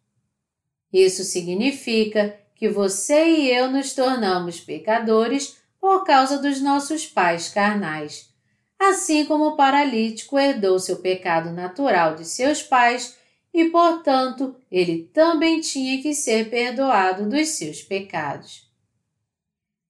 Isso 0.92 1.24
significa 1.24 2.38
que 2.54 2.68
você 2.68 3.24
e 3.24 3.50
eu 3.50 3.70
nos 3.70 3.94
tornamos 3.94 4.61
pecadores 4.61 5.57
por 5.80 6.04
causa 6.04 6.38
dos 6.38 6.61
nossos 6.61 7.07
pais 7.07 7.48
carnais. 7.48 8.33
Assim 8.78 9.24
como 9.24 9.48
o 9.48 9.57
paralítico 9.57 10.38
herdou 10.38 10.78
seu 10.78 10.96
pecado 10.96 11.50
natural 11.50 12.14
de 12.14 12.24
seus 12.24 12.62
pais 12.62 13.16
e, 13.52 13.66
portanto, 13.66 14.57
ele 14.70 15.11
também 15.12 15.61
tinha 15.61 16.00
que 16.02 16.14
ser 16.14 16.50
perdoado 16.50 17.28
dos 17.28 17.48
seus 17.48 17.83
pecados. 17.83 18.63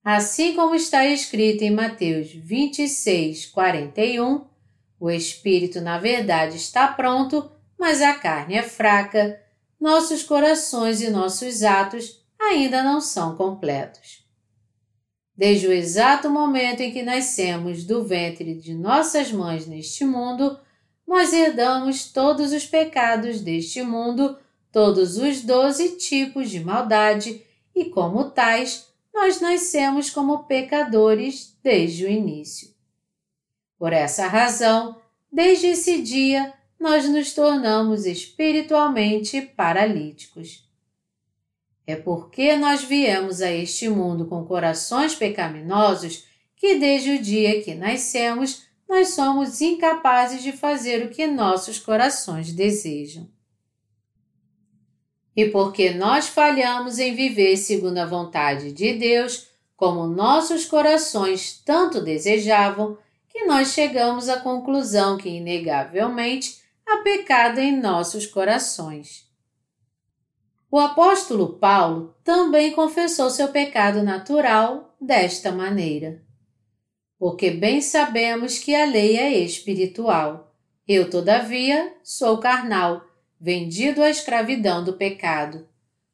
Assim 0.05 0.53
como 0.53 0.75
está 0.75 1.03
escrito 1.03 1.63
em 1.63 1.71
Mateus 1.71 2.31
26, 2.31 3.47
41, 3.47 4.45
o 4.99 5.09
espírito, 5.09 5.81
na 5.81 5.97
verdade, 5.97 6.57
está 6.57 6.87
pronto, 6.87 7.49
mas 7.75 8.03
a 8.03 8.13
carne 8.13 8.53
é 8.53 8.61
fraca, 8.61 9.41
nossos 9.81 10.21
corações 10.21 11.01
e 11.01 11.09
nossos 11.09 11.63
atos 11.63 12.23
ainda 12.39 12.83
não 12.83 13.01
são 13.01 13.35
completos. 13.35 14.23
Desde 15.35 15.65
o 15.65 15.73
exato 15.73 16.29
momento 16.29 16.81
em 16.81 16.91
que 16.91 17.01
nascemos 17.01 17.83
do 17.83 18.03
ventre 18.03 18.53
de 18.53 18.75
nossas 18.75 19.31
mães 19.31 19.65
neste 19.65 20.05
mundo, 20.05 20.59
nós 21.07 21.33
herdamos 21.33 22.11
todos 22.11 22.53
os 22.53 22.67
pecados 22.67 23.41
deste 23.41 23.81
mundo, 23.81 24.37
todos 24.71 25.17
os 25.17 25.41
doze 25.41 25.97
tipos 25.97 26.51
de 26.51 26.59
maldade, 26.59 27.43
e 27.75 27.85
como 27.85 28.29
tais, 28.29 28.84
nós 29.15 29.39
nascemos 29.39 30.09
como 30.09 30.43
pecadores 30.43 31.57
desde 31.63 32.03
o 32.03 32.09
início. 32.09 32.75
Por 33.79 33.93
essa 33.93 34.27
razão, 34.27 34.99
desde 35.31 35.67
esse 35.67 36.01
dia, 36.01 36.53
nós 36.77 37.07
nos 37.07 37.33
tornamos 37.33 38.05
espiritualmente 38.05 39.41
paralíticos. 39.41 40.69
É 41.87 41.95
porque 41.95 42.57
nós 42.57 42.83
viemos 42.83 43.41
a 43.41 43.49
este 43.49 43.87
mundo 43.87 44.25
com 44.25 44.43
corações 44.43 45.15
pecaminosos 45.15 46.25
que 46.57 46.75
desde 46.75 47.11
o 47.11 47.21
dia 47.21 47.63
que 47.63 47.73
nascemos 47.73 48.65
nós 48.87 49.09
somos 49.09 49.61
incapazes 49.61 50.43
de 50.43 50.51
fazer 50.51 51.05
o 51.05 51.09
que 51.09 51.25
nossos 51.25 51.79
corações 51.79 52.51
desejam. 52.51 53.29
E 55.35 55.49
porque 55.49 55.91
nós 55.91 56.27
falhamos 56.27 56.97
em 56.97 57.13
viver 57.13 57.57
segundo 57.57 57.97
a 57.97 58.05
vontade 58.05 58.71
de 58.71 58.93
Deus, 58.93 59.47
como 59.75 60.07
nossos 60.07 60.65
corações 60.65 61.61
tanto 61.65 62.01
desejavam, 62.01 62.97
que 63.27 63.43
nós 63.43 63.73
chegamos 63.73 64.29
à 64.29 64.39
conclusão 64.39 65.17
que, 65.17 65.27
inegavelmente, 65.27 66.61
há 66.85 66.97
pecado 66.97 67.59
em 67.59 67.79
nossos 67.79 68.25
corações. 68.25 69.25
O 70.71 70.79
apóstolo 70.79 71.57
Paulo 71.57 72.15
também 72.23 72.71
confessou 72.71 73.29
seu 73.29 73.49
pecado 73.49 74.03
natural 74.03 74.95
desta 74.99 75.51
maneira. 75.51 76.23
Porque 77.17 77.51
bem 77.51 77.81
sabemos 77.81 78.57
que 78.59 78.75
a 78.75 78.85
lei 78.85 79.17
é 79.17 79.37
espiritual. 79.39 80.53
Eu, 80.87 81.09
todavia, 81.09 81.93
sou 82.03 82.39
carnal, 82.39 83.01
vendido 83.39 84.01
à 84.01 84.09
escravidão 84.09 84.83
do 84.83 84.93
pecado, 84.93 85.67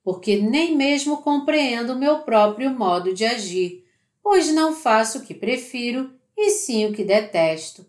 porque 0.03 0.37
nem 0.37 0.75
mesmo 0.75 1.17
compreendo 1.17 1.95
meu 1.95 2.19
próprio 2.19 2.71
modo 2.71 3.13
de 3.13 3.25
agir, 3.25 3.85
pois 4.21 4.51
não 4.53 4.75
faço 4.75 5.19
o 5.19 5.21
que 5.21 5.33
prefiro, 5.33 6.11
e 6.37 6.49
sim 6.51 6.85
o 6.85 6.93
que 6.93 7.03
detesto. 7.03 7.85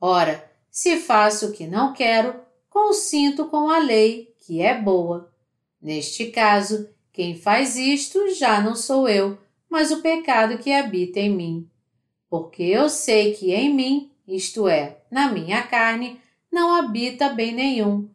Ora, 0.00 0.50
se 0.70 0.96
faço 0.98 1.48
o 1.48 1.52
que 1.52 1.66
não 1.66 1.92
quero, 1.92 2.34
consinto 2.68 3.46
com 3.46 3.68
a 3.68 3.78
lei, 3.78 4.34
que 4.38 4.62
é 4.62 4.80
boa. 4.80 5.32
Neste 5.82 6.26
caso, 6.26 6.88
quem 7.12 7.34
faz 7.34 7.76
isto 7.76 8.32
já 8.34 8.60
não 8.60 8.74
sou 8.76 9.08
eu, 9.08 9.36
mas 9.68 9.90
o 9.90 10.00
pecado 10.00 10.58
que 10.58 10.72
habita 10.72 11.18
em 11.18 11.30
mim. 11.30 11.68
Porque 12.28 12.62
eu 12.62 12.88
sei 12.88 13.34
que 13.34 13.52
em 13.52 13.74
mim, 13.74 14.10
isto 14.26 14.68
é, 14.68 14.98
na 15.10 15.32
minha 15.32 15.62
carne, 15.62 16.20
não 16.50 16.74
habita 16.74 17.28
bem 17.30 17.52
nenhum. 17.52 18.08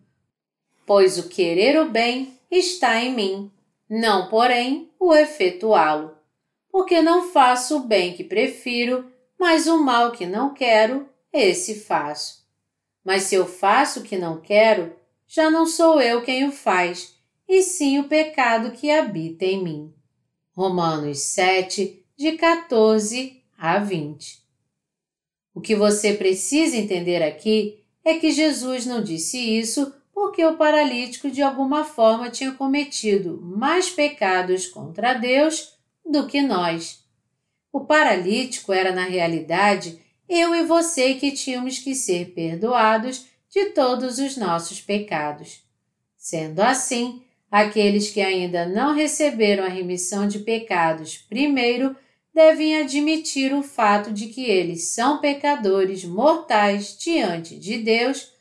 Pois 0.86 1.18
o 1.18 1.28
querer 1.28 1.80
o 1.80 1.90
bem 1.90 2.40
está 2.52 3.02
em 3.02 3.14
mim, 3.14 3.52
não, 3.90 4.28
porém, 4.30 4.90
o 5.00 5.14
efetuá-lo. 5.14 6.16
Porque 6.72 7.02
não 7.02 7.30
faço 7.30 7.78
o 7.78 7.88
bem 7.88 8.14
que 8.14 8.24
prefiro, 8.24 9.06
mas 9.40 9.68
o 9.68 9.78
mal 9.78 10.12
que 10.12 10.26
não 10.26 10.54
quero, 10.54 11.08
esse 11.32 11.76
faço. 11.76 12.46
Mas 13.04 13.24
se 13.24 13.36
eu 13.36 13.46
faço 13.46 14.00
o 14.00 14.04
que 14.04 14.18
não 14.18 14.42
quero, 14.42 14.96
já 15.28 15.50
não 15.50 15.66
sou 15.66 16.02
eu 16.02 16.24
quem 16.24 16.48
o 16.48 16.52
faz, 16.52 17.16
e 17.48 17.62
sim 17.62 18.00
o 18.00 18.08
pecado 18.08 18.72
que 18.72 18.90
habita 18.90 19.46
em 19.46 19.64
mim. 19.64 19.94
Romanos 20.52 21.20
7, 21.20 22.04
de 22.18 22.32
14 22.34 23.44
a 23.58 23.78
20. 23.78 24.44
O 25.54 25.62
que 25.62 25.76
você 25.76 26.14
precisa 26.14 26.76
entender 26.76 27.22
aqui 27.22 27.84
é 28.04 28.16
que 28.16 28.32
Jesus 28.32 28.86
não 28.86 29.02
disse 29.04 29.38
isso 29.38 29.94
porque 30.16 30.44
o 30.44 30.56
paralítico 30.56 31.30
de 31.30 31.44
alguma 31.44 31.84
forma 31.84 32.32
tinha 32.32 32.54
cometido 32.54 33.40
mais 33.44 33.90
pecados 33.90 34.66
contra 34.66 35.14
Deus 35.14 35.78
do 36.04 36.26
que 36.26 36.42
nós. 36.42 37.04
O 37.72 37.82
paralítico 37.82 38.74
era, 38.74 38.92
na 38.92 39.04
realidade, 39.04 40.00
eu 40.28 40.56
e 40.56 40.64
você 40.64 41.14
que 41.14 41.32
tínhamos 41.32 41.78
que 41.78 41.94
ser 41.94 42.34
perdoados 42.34 43.28
de 43.50 43.66
todos 43.72 44.18
os 44.18 44.38
nossos 44.38 44.82
pecados. 44.82 45.62
Sendo 46.18 46.62
assim, 46.62 47.22
Aqueles 47.56 48.12
que 48.12 48.20
ainda 48.20 48.66
não 48.66 48.94
receberam 48.94 49.64
a 49.64 49.70
remissão 49.70 50.28
de 50.28 50.40
pecados 50.40 51.18
primeiro 51.18 51.96
devem 52.34 52.78
admitir 52.78 53.54
o 53.54 53.64
fato 53.64 54.12
de 54.12 54.28
que 54.28 54.44
eles 54.44 54.90
são 54.90 55.20
pecadores 55.20 56.04
mortais 56.04 56.98
diante 56.98 57.58
de 57.58 57.78
Deus 57.78 58.35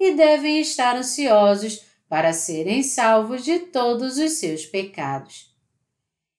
e 0.00 0.14
devem 0.14 0.58
estar 0.58 0.96
ansiosos 0.96 1.84
para 2.08 2.32
serem 2.32 2.82
salvos 2.82 3.44
de 3.44 3.58
todos 3.58 4.16
os 4.16 4.32
seus 4.32 4.64
pecados. 4.64 5.54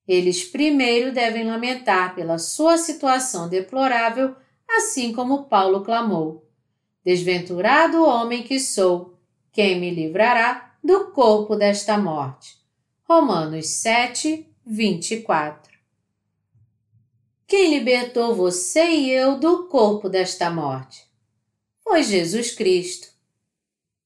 Eles 0.07 0.43
primeiro 0.43 1.13
devem 1.13 1.45
lamentar 1.45 2.15
pela 2.15 2.39
sua 2.39 2.77
situação 2.77 3.47
deplorável, 3.47 4.35
assim 4.67 5.13
como 5.13 5.45
Paulo 5.45 5.85
clamou: 5.85 6.49
Desventurado 7.05 8.03
homem 8.03 8.41
que 8.41 8.59
sou, 8.59 9.17
quem 9.53 9.79
me 9.79 9.91
livrará 9.91 10.73
do 10.83 11.11
corpo 11.11 11.55
desta 11.55 11.97
morte. 11.97 12.59
Romanos 13.07 13.67
7, 13.67 14.47
24. 14.65 15.71
Quem 17.45 17.69
libertou 17.69 18.33
você 18.33 18.83
e 18.89 19.11
eu 19.11 19.37
do 19.37 19.67
corpo 19.67 20.09
desta 20.09 20.49
morte? 20.49 21.05
Foi 21.83 22.01
Jesus 22.01 22.51
Cristo. 22.51 23.10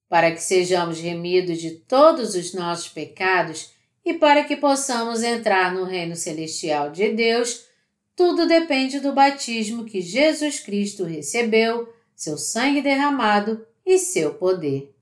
Para 0.08 0.32
que 0.32 0.42
sejamos 0.42 1.00
remidos 1.00 1.60
de 1.60 1.72
todos 1.72 2.36
os 2.36 2.54
nossos 2.54 2.90
pecados 2.90 3.72
e 4.06 4.14
para 4.14 4.44
que 4.44 4.56
possamos 4.56 5.24
entrar 5.24 5.74
no 5.74 5.84
reino 5.84 6.16
celestial 6.16 6.92
de 6.92 7.10
Deus, 7.10 7.66
tudo 8.16 8.48
depende 8.48 9.00
do 9.00 9.14
batismo 9.14 9.84
que 9.84 10.02
Jesus 10.02 10.60
Cristo 10.60 11.04
recebeu, 11.04 11.92
seu 12.16 12.38
sangue 12.38 12.82
derramado 12.82 13.66
e 13.86 13.98
seu 13.98 14.36
poder. 14.36 14.96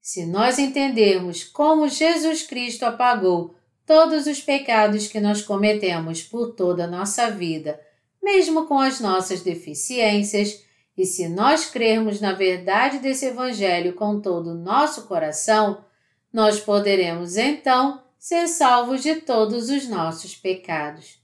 Se 0.00 0.24
nós 0.24 0.58
entendermos 0.58 1.44
como 1.44 1.88
Jesus 1.88 2.42
Cristo 2.42 2.84
apagou 2.84 3.54
todos 3.84 4.26
os 4.26 4.40
pecados 4.40 5.06
que 5.06 5.20
nós 5.20 5.42
cometemos 5.42 6.22
por 6.22 6.54
toda 6.54 6.84
a 6.84 6.86
nossa 6.86 7.30
vida, 7.30 7.78
mesmo 8.22 8.66
com 8.66 8.78
as 8.78 9.00
nossas 9.00 9.42
deficiências, 9.42 10.62
e 10.98 11.06
se 11.06 11.28
nós 11.28 11.64
crermos 11.64 12.20
na 12.20 12.32
verdade 12.32 12.98
desse 12.98 13.26
Evangelho 13.26 13.94
com 13.94 14.20
todo 14.20 14.50
o 14.50 14.58
nosso 14.58 15.06
coração, 15.06 15.84
nós 16.32 16.58
poderemos 16.58 17.36
então 17.36 18.02
ser 18.18 18.48
salvos 18.48 19.00
de 19.00 19.14
todos 19.14 19.70
os 19.70 19.88
nossos 19.88 20.34
pecados. 20.34 21.22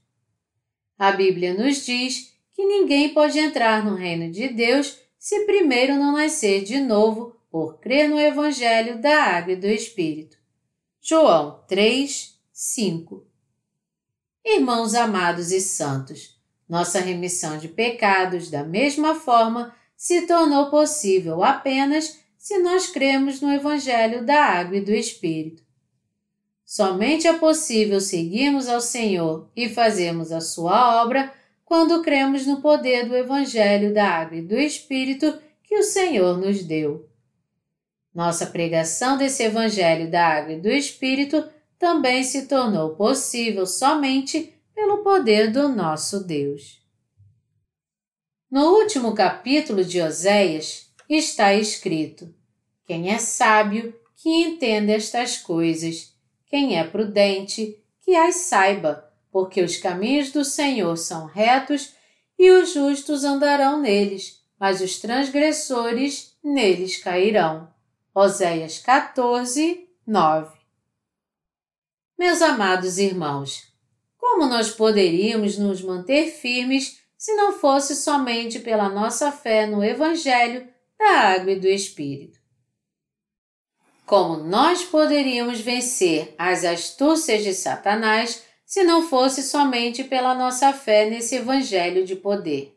A 0.97 1.11
Bíblia 1.11 1.53
nos 1.53 1.85
diz 1.85 2.33
que 2.53 2.65
ninguém 2.65 3.13
pode 3.13 3.37
entrar 3.37 3.83
no 3.83 3.95
reino 3.95 4.31
de 4.31 4.47
Deus 4.47 4.97
se 5.19 5.45
primeiro 5.45 5.95
não 5.95 6.13
nascer 6.13 6.63
de 6.63 6.79
novo 6.79 7.35
por 7.51 7.77
crer 7.79 8.07
no 8.07 8.17
Evangelho 8.17 9.01
da 9.01 9.23
Água 9.23 9.53
e 9.53 9.57
do 9.57 9.67
Espírito. 9.67 10.37
João 11.01 11.59
3, 11.67 12.39
5 12.53 13.27
Irmãos 14.45 14.93
amados 14.93 15.51
e 15.51 15.59
santos, 15.59 16.34
Nossa 16.67 16.99
remissão 16.99 17.57
de 17.57 17.67
pecados, 17.67 18.49
da 18.49 18.63
mesma 18.63 19.15
forma, 19.15 19.73
se 19.95 20.25
tornou 20.25 20.69
possível 20.69 21.43
apenas 21.43 22.19
se 22.37 22.57
nós 22.59 22.87
cremos 22.87 23.41
no 23.41 23.51
Evangelho 23.51 24.25
da 24.25 24.43
Água 24.43 24.77
e 24.77 24.81
do 24.81 24.91
Espírito. 24.91 25.63
Somente 26.65 27.27
é 27.27 27.33
possível 27.33 28.01
seguirmos 28.01 28.67
ao 28.67 28.81
Senhor 28.81 29.49
e 29.55 29.69
fazermos 29.69 30.31
a 30.31 30.41
Sua 30.41 31.01
obra 31.03 31.31
quando 31.63 32.01
cremos 32.01 32.45
no 32.45 32.61
poder 32.61 33.07
do 33.07 33.15
Evangelho 33.15 33.93
da 33.93 34.07
Água 34.07 34.37
e 34.37 34.41
do 34.41 34.55
Espírito 34.55 35.37
que 35.63 35.75
o 35.75 35.83
Senhor 35.83 36.37
nos 36.37 36.63
deu. 36.63 37.07
Nossa 38.13 38.47
pregação 38.47 39.17
desse 39.17 39.43
Evangelho 39.43 40.09
da 40.09 40.25
Água 40.25 40.53
e 40.53 40.61
do 40.61 40.69
Espírito 40.69 41.47
também 41.77 42.23
se 42.23 42.47
tornou 42.47 42.95
possível 42.95 43.65
somente 43.65 44.54
pelo 44.75 44.97
poder 44.97 45.51
do 45.51 45.69
nosso 45.69 46.23
Deus. 46.23 46.83
No 48.51 48.73
último 48.73 49.15
capítulo 49.15 49.83
de 49.83 50.01
Oséias 50.01 50.93
está 51.09 51.53
escrito: 51.53 52.35
Quem 52.85 53.09
é 53.09 53.17
sábio, 53.17 53.97
que 54.17 54.29
entenda 54.29 54.91
estas 54.91 55.37
coisas, 55.37 56.13
quem 56.45 56.77
é 56.77 56.83
prudente, 56.83 57.81
que 58.01 58.15
as 58.15 58.35
saiba, 58.35 59.11
porque 59.31 59.61
os 59.61 59.77
caminhos 59.77 60.31
do 60.31 60.43
Senhor 60.43 60.95
são 60.97 61.25
retos 61.25 61.93
e 62.37 62.51
os 62.51 62.73
justos 62.73 63.23
andarão 63.23 63.81
neles, 63.81 64.43
mas 64.59 64.81
os 64.81 64.99
transgressores 64.99 66.35
neles 66.43 66.97
cairão. 66.97 67.73
Oséias 68.13 68.79
14, 68.79 69.89
9 70.07 70.57
Meus 72.17 72.41
amados 72.41 72.97
irmãos, 72.97 73.74
como 74.25 74.47
nós 74.47 74.71
poderíamos 74.71 75.55
nos 75.55 75.83
manter 75.83 76.31
firmes 76.31 76.99
se 77.15 77.35
não 77.35 77.53
fosse 77.53 77.95
somente 77.95 78.59
pela 78.59 78.89
nossa 78.89 79.31
fé 79.31 79.67
no 79.67 79.83
Evangelho 79.83 80.67
da 80.97 81.35
Água 81.35 81.51
e 81.51 81.59
do 81.59 81.67
Espírito? 81.67 82.39
Como 84.03 84.37
nós 84.37 84.83
poderíamos 84.83 85.61
vencer 85.61 86.33
as 86.39 86.65
astúcias 86.65 87.43
de 87.43 87.53
Satanás 87.53 88.43
se 88.65 88.83
não 88.83 89.07
fosse 89.07 89.43
somente 89.43 90.03
pela 90.03 90.33
nossa 90.33 90.73
fé 90.73 91.07
nesse 91.07 91.35
Evangelho 91.35 92.03
de 92.03 92.15
poder? 92.15 92.75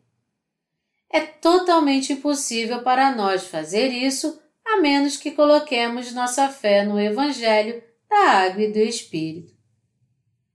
É 1.11 1.21
totalmente 1.21 2.13
impossível 2.13 2.83
para 2.83 3.11
nós 3.17 3.47
fazer 3.47 3.89
isso 3.89 4.39
a 4.65 4.77
menos 4.83 5.17
que 5.17 5.31
coloquemos 5.31 6.13
nossa 6.13 6.51
fé 6.51 6.85
no 6.85 7.01
Evangelho 7.01 7.83
da 8.09 8.45
Água 8.45 8.63
e 8.63 8.71
do 8.71 8.79
Espírito. 8.79 9.58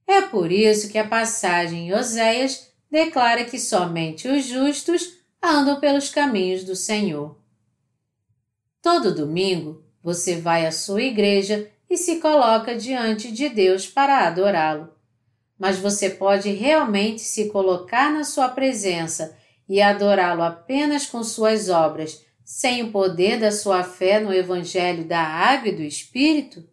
É 0.08 0.22
por 0.22 0.52
isso 0.52 0.90
que 0.90 0.98
a 0.98 1.08
passagem 1.08 1.88
em 1.88 1.94
Oséias 1.94 2.72
declara 2.92 3.46
que 3.46 3.60
somente 3.60 4.28
os 4.28 4.46
justos 4.46 5.18
andam 5.42 5.80
pelos 5.80 6.10
caminhos 6.10 6.64
do 6.64 6.76
Senhor. 6.76 7.38
Todo 8.82 9.16
domingo 9.16 9.84
você 10.02 10.36
vai 10.36 10.66
à 10.66 10.72
sua 10.72 11.02
igreja 11.02 11.72
e 11.90 11.98
se 11.98 12.20
coloca 12.20 12.76
diante 12.76 13.32
de 13.32 13.50
Deus 13.50 13.88
para 13.88 14.28
adorá-lo. 14.28 14.90
Mas 15.58 15.80
você 15.80 16.10
pode 16.10 16.50
realmente 16.52 17.22
se 17.22 17.50
colocar 17.50 18.12
na 18.12 18.24
sua 18.24 18.50
presença 18.50 19.38
e 19.70 19.82
adorá-lo 19.82 20.44
apenas 20.44 21.06
com 21.06 21.24
suas 21.24 21.70
obras 21.70 22.24
sem 22.44 22.84
o 22.84 22.92
poder 22.92 23.40
da 23.40 23.52
sua 23.52 23.84
fé 23.84 24.20
no 24.20 24.34
Evangelho 24.34 25.06
da 25.06 25.22
Água 25.22 25.70
e 25.70 25.76
do 25.76 25.82
Espírito? 25.82 26.68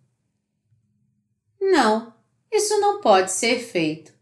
Não, 1.60 2.12
isso 2.52 2.80
não 2.80 3.00
pode 3.00 3.32
ser 3.32 3.60
feito. 3.60 4.12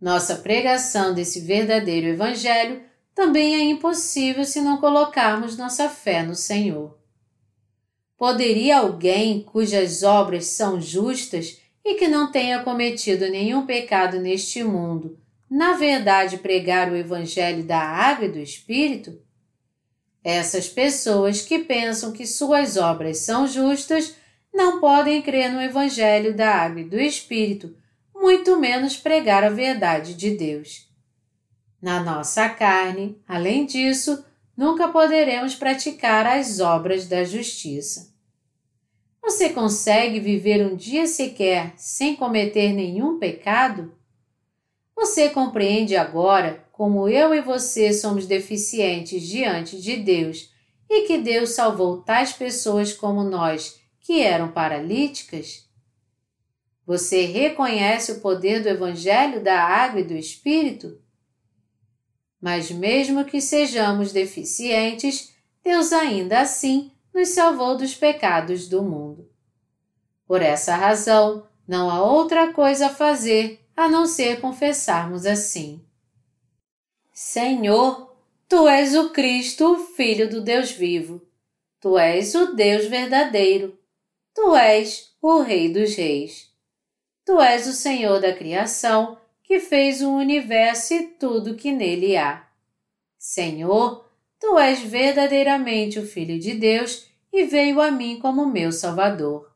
Nossa 0.00 0.36
pregação 0.36 1.14
desse 1.14 1.40
verdadeiro 1.40 2.08
Evangelho 2.08 2.82
também 3.14 3.54
é 3.54 3.60
impossível 3.60 4.44
se 4.44 4.60
não 4.60 4.78
colocarmos 4.78 5.56
nossa 5.56 5.88
fé 5.88 6.22
no 6.22 6.34
Senhor. 6.34 6.98
Poderia 8.16 8.78
alguém 8.78 9.42
cujas 9.42 10.02
obras 10.02 10.46
são 10.46 10.80
justas 10.80 11.60
e 11.84 11.94
que 11.94 12.08
não 12.08 12.30
tenha 12.30 12.62
cometido 12.62 13.28
nenhum 13.28 13.66
pecado 13.66 14.18
neste 14.18 14.64
mundo, 14.64 15.18
na 15.48 15.74
verdade 15.74 16.38
pregar 16.38 16.90
o 16.90 16.96
Evangelho 16.96 17.62
da 17.62 17.78
Água 17.78 18.26
e 18.26 18.32
do 18.32 18.38
Espírito? 18.38 19.20
Essas 20.22 20.68
pessoas 20.68 21.42
que 21.42 21.58
pensam 21.58 22.10
que 22.10 22.26
suas 22.26 22.76
obras 22.78 23.18
são 23.18 23.46
justas 23.46 24.16
não 24.54 24.78
podem 24.78 25.20
crer 25.20 25.50
no 25.50 25.60
Evangelho 25.60 26.34
da 26.34 26.48
Água 26.54 26.80
e 26.80 26.88
do 26.88 26.98
Espírito, 26.98 27.76
muito 28.14 28.56
menos 28.56 28.96
pregar 28.96 29.42
a 29.42 29.50
verdade 29.50 30.14
de 30.14 30.30
Deus. 30.30 30.88
Na 31.82 32.00
nossa 32.00 32.48
carne, 32.48 33.20
além 33.26 33.66
disso, 33.66 34.24
nunca 34.56 34.88
poderemos 34.88 35.56
praticar 35.56 36.24
as 36.24 36.60
obras 36.60 37.08
da 37.08 37.24
justiça. 37.24 38.14
Você 39.20 39.50
consegue 39.50 40.20
viver 40.20 40.64
um 40.64 40.76
dia 40.76 41.06
sequer 41.08 41.72
sem 41.76 42.14
cometer 42.14 42.72
nenhum 42.72 43.18
pecado? 43.18 43.92
Você 44.94 45.30
compreende 45.30 45.96
agora 45.96 46.64
como 46.70 47.08
eu 47.08 47.34
e 47.34 47.40
você 47.40 47.92
somos 47.92 48.26
deficientes 48.26 49.26
diante 49.26 49.80
de 49.80 49.96
Deus 49.96 50.52
e 50.88 51.06
que 51.06 51.18
Deus 51.18 51.50
salvou 51.50 52.02
tais 52.02 52.32
pessoas 52.32 52.92
como 52.92 53.24
nós 53.24 53.83
que 54.04 54.20
eram 54.20 54.52
paralíticas? 54.52 55.66
Você 56.86 57.24
reconhece 57.24 58.12
o 58.12 58.20
poder 58.20 58.62
do 58.62 58.68
Evangelho 58.68 59.42
da 59.42 59.58
Água 59.58 60.00
e 60.00 60.04
do 60.04 60.14
Espírito? 60.14 61.00
Mas, 62.38 62.70
mesmo 62.70 63.24
que 63.24 63.40
sejamos 63.40 64.12
deficientes, 64.12 65.34
Deus 65.64 65.90
ainda 65.90 66.40
assim 66.40 66.92
nos 67.14 67.30
salvou 67.30 67.78
dos 67.78 67.94
pecados 67.94 68.68
do 68.68 68.82
mundo. 68.82 69.26
Por 70.26 70.42
essa 70.42 70.76
razão, 70.76 71.48
não 71.66 71.90
há 71.90 72.02
outra 72.02 72.52
coisa 72.52 72.86
a 72.86 72.94
fazer 72.94 73.66
a 73.74 73.88
não 73.88 74.04
ser 74.04 74.42
confessarmos 74.42 75.24
assim. 75.24 75.82
Senhor, 77.10 78.14
tu 78.46 78.68
és 78.68 78.94
o 78.94 79.08
Cristo, 79.10 79.72
o 79.72 79.78
Filho 79.78 80.28
do 80.28 80.42
Deus 80.42 80.70
vivo. 80.70 81.22
Tu 81.80 81.96
és 81.96 82.34
o 82.34 82.54
Deus 82.54 82.84
verdadeiro. 82.84 83.78
Tu 84.34 84.56
és 84.56 85.14
o 85.22 85.42
Rei 85.42 85.72
dos 85.72 85.94
Reis. 85.94 86.50
Tu 87.24 87.40
és 87.40 87.68
o 87.68 87.72
Senhor 87.72 88.20
da 88.20 88.32
criação, 88.32 89.16
que 89.44 89.60
fez 89.60 90.02
o 90.02 90.10
universo 90.10 90.92
e 90.92 91.02
tudo 91.06 91.54
que 91.54 91.70
nele 91.70 92.16
há. 92.16 92.44
Senhor, 93.16 94.04
tu 94.40 94.58
és 94.58 94.80
verdadeiramente 94.80 95.98
o 96.00 96.06
Filho 96.06 96.38
de 96.38 96.52
Deus 96.52 97.06
e 97.32 97.44
veio 97.44 97.80
a 97.80 97.90
mim 97.90 98.18
como 98.18 98.44
meu 98.44 98.72
Salvador. 98.72 99.50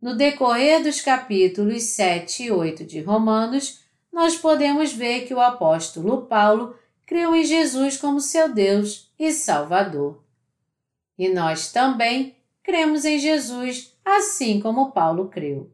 No 0.00 0.14
decorrer 0.14 0.82
dos 0.82 1.00
capítulos 1.00 1.82
7 1.84 2.44
e 2.44 2.52
8 2.52 2.84
de 2.84 3.00
Romanos, 3.00 3.80
nós 4.12 4.36
podemos 4.36 4.92
ver 4.92 5.26
que 5.26 5.34
o 5.34 5.40
apóstolo 5.40 6.26
Paulo 6.26 6.78
creu 7.06 7.34
em 7.34 7.44
Jesus 7.44 7.96
como 7.96 8.20
seu 8.20 8.52
Deus 8.52 9.10
e 9.18 9.32
Salvador. 9.32 10.22
E 11.18 11.28
nós 11.28 11.72
também 11.72 12.37
cremos 12.68 13.06
em 13.06 13.18
Jesus 13.18 13.96
assim 14.04 14.60
como 14.60 14.92
Paulo 14.92 15.30
creu. 15.30 15.72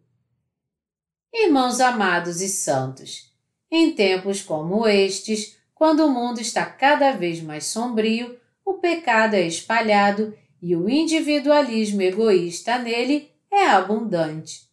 Irmãos 1.32 1.80
amados 1.80 2.40
e 2.40 2.48
santos, 2.48 3.32
em 3.68 3.92
tempos 3.92 4.40
como 4.40 4.86
estes, 4.86 5.58
quando 5.74 6.06
o 6.06 6.10
mundo 6.12 6.40
está 6.40 6.64
cada 6.64 7.10
vez 7.10 7.42
mais 7.42 7.66
sombrio, 7.66 8.38
o 8.64 8.74
pecado 8.74 9.34
é 9.34 9.44
espalhado 9.44 10.38
e 10.62 10.76
o 10.76 10.88
individualismo 10.88 12.00
egoísta 12.00 12.78
nele 12.78 13.28
é 13.50 13.66
abundante. 13.66 14.70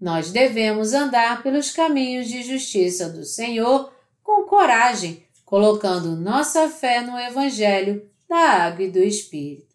Nós 0.00 0.30
devemos 0.30 0.94
andar 0.94 1.42
pelos 1.42 1.70
caminhos 1.70 2.26
de 2.26 2.42
justiça 2.42 3.10
do 3.10 3.22
Senhor 3.22 3.92
com 4.22 4.46
coragem, 4.46 5.22
colocando 5.44 6.16
nossa 6.16 6.70
fé 6.70 7.02
no 7.02 7.18
Evangelho 7.18 8.08
da 8.26 8.64
Água 8.64 8.86
e 8.86 8.90
do 8.90 9.00
Espírito. 9.00 9.73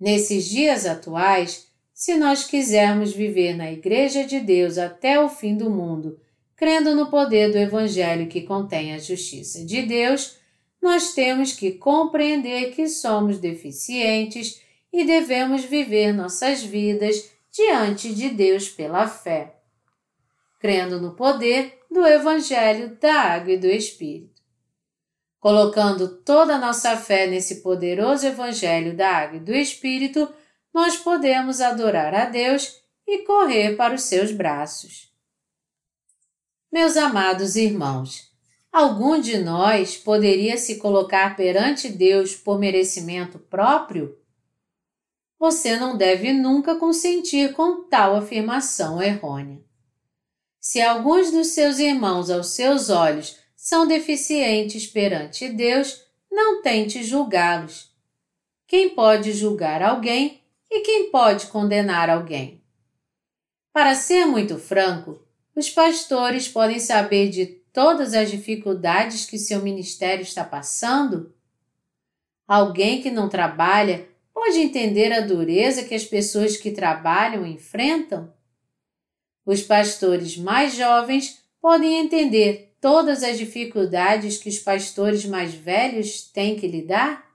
Nesses 0.00 0.46
dias 0.46 0.86
atuais, 0.86 1.68
se 1.92 2.16
nós 2.16 2.44
quisermos 2.44 3.12
viver 3.12 3.54
na 3.54 3.70
Igreja 3.70 4.24
de 4.24 4.40
Deus 4.40 4.78
até 4.78 5.20
o 5.20 5.28
fim 5.28 5.54
do 5.54 5.68
mundo, 5.68 6.18
crendo 6.56 6.94
no 6.96 7.10
poder 7.10 7.52
do 7.52 7.58
Evangelho 7.58 8.26
que 8.26 8.40
contém 8.40 8.94
a 8.94 8.98
justiça 8.98 9.62
de 9.64 9.82
Deus, 9.82 10.38
nós 10.80 11.12
temos 11.12 11.52
que 11.52 11.72
compreender 11.72 12.72
que 12.72 12.88
somos 12.88 13.38
deficientes 13.38 14.62
e 14.90 15.04
devemos 15.04 15.64
viver 15.64 16.12
nossas 16.14 16.62
vidas 16.62 17.30
diante 17.52 18.14
de 18.14 18.30
Deus 18.30 18.70
pela 18.70 19.06
fé, 19.06 19.56
crendo 20.58 20.98
no 20.98 21.14
poder 21.14 21.78
do 21.90 22.06
Evangelho 22.06 22.96
da 22.98 23.12
Água 23.12 23.52
e 23.52 23.58
do 23.58 23.66
Espírito. 23.66 24.39
Colocando 25.40 26.22
toda 26.22 26.54
a 26.54 26.58
nossa 26.58 26.96
fé 26.96 27.26
nesse 27.26 27.62
poderoso 27.62 28.26
Evangelho 28.26 28.96
da 28.96 29.08
Água 29.08 29.38
e 29.38 29.40
do 29.40 29.52
Espírito, 29.52 30.32
nós 30.72 30.96
podemos 30.96 31.60
adorar 31.60 32.14
a 32.14 32.26
Deus 32.26 32.76
e 33.08 33.24
correr 33.24 33.74
para 33.74 33.94
os 33.94 34.02
seus 34.02 34.30
braços. 34.30 35.10
Meus 36.70 36.96
amados 36.96 37.56
irmãos, 37.56 38.30
Algum 38.72 39.20
de 39.20 39.36
nós 39.38 39.96
poderia 39.96 40.56
se 40.56 40.76
colocar 40.76 41.34
perante 41.34 41.88
Deus 41.88 42.36
por 42.36 42.56
merecimento 42.56 43.36
próprio? 43.36 44.16
Você 45.40 45.76
não 45.76 45.96
deve 45.96 46.32
nunca 46.32 46.76
consentir 46.76 47.52
com 47.52 47.88
tal 47.88 48.14
afirmação 48.14 49.02
errônea. 49.02 49.60
Se 50.60 50.80
alguns 50.80 51.32
dos 51.32 51.48
seus 51.48 51.80
irmãos 51.80 52.30
aos 52.30 52.50
seus 52.50 52.90
olhos 52.90 53.39
são 53.60 53.86
deficientes 53.86 54.86
perante 54.86 55.46
Deus, 55.50 56.02
não 56.32 56.62
tente 56.62 57.04
julgá-los. 57.04 57.94
Quem 58.66 58.88
pode 58.88 59.34
julgar 59.34 59.82
alguém 59.82 60.40
e 60.70 60.80
quem 60.80 61.10
pode 61.10 61.48
condenar 61.48 62.08
alguém? 62.08 62.64
Para 63.70 63.94
ser 63.94 64.24
muito 64.24 64.58
franco, 64.58 65.22
os 65.54 65.68
pastores 65.68 66.48
podem 66.48 66.78
saber 66.78 67.28
de 67.28 67.44
todas 67.70 68.14
as 68.14 68.30
dificuldades 68.30 69.26
que 69.26 69.36
seu 69.36 69.60
ministério 69.60 70.22
está 70.22 70.42
passando? 70.42 71.34
Alguém 72.48 73.02
que 73.02 73.10
não 73.10 73.28
trabalha 73.28 74.08
pode 74.32 74.58
entender 74.58 75.12
a 75.12 75.20
dureza 75.20 75.84
que 75.84 75.94
as 75.94 76.04
pessoas 76.04 76.56
que 76.56 76.70
trabalham 76.70 77.44
enfrentam? 77.44 78.32
Os 79.44 79.60
pastores 79.60 80.38
mais 80.38 80.74
jovens 80.74 81.44
podem 81.60 81.98
entender 81.98 82.69
todas 82.80 83.22
as 83.22 83.36
dificuldades 83.36 84.38
que 84.38 84.48
os 84.48 84.58
pastores 84.58 85.24
mais 85.24 85.54
velhos 85.54 86.22
têm 86.22 86.56
que 86.56 86.66
lidar? 86.66 87.28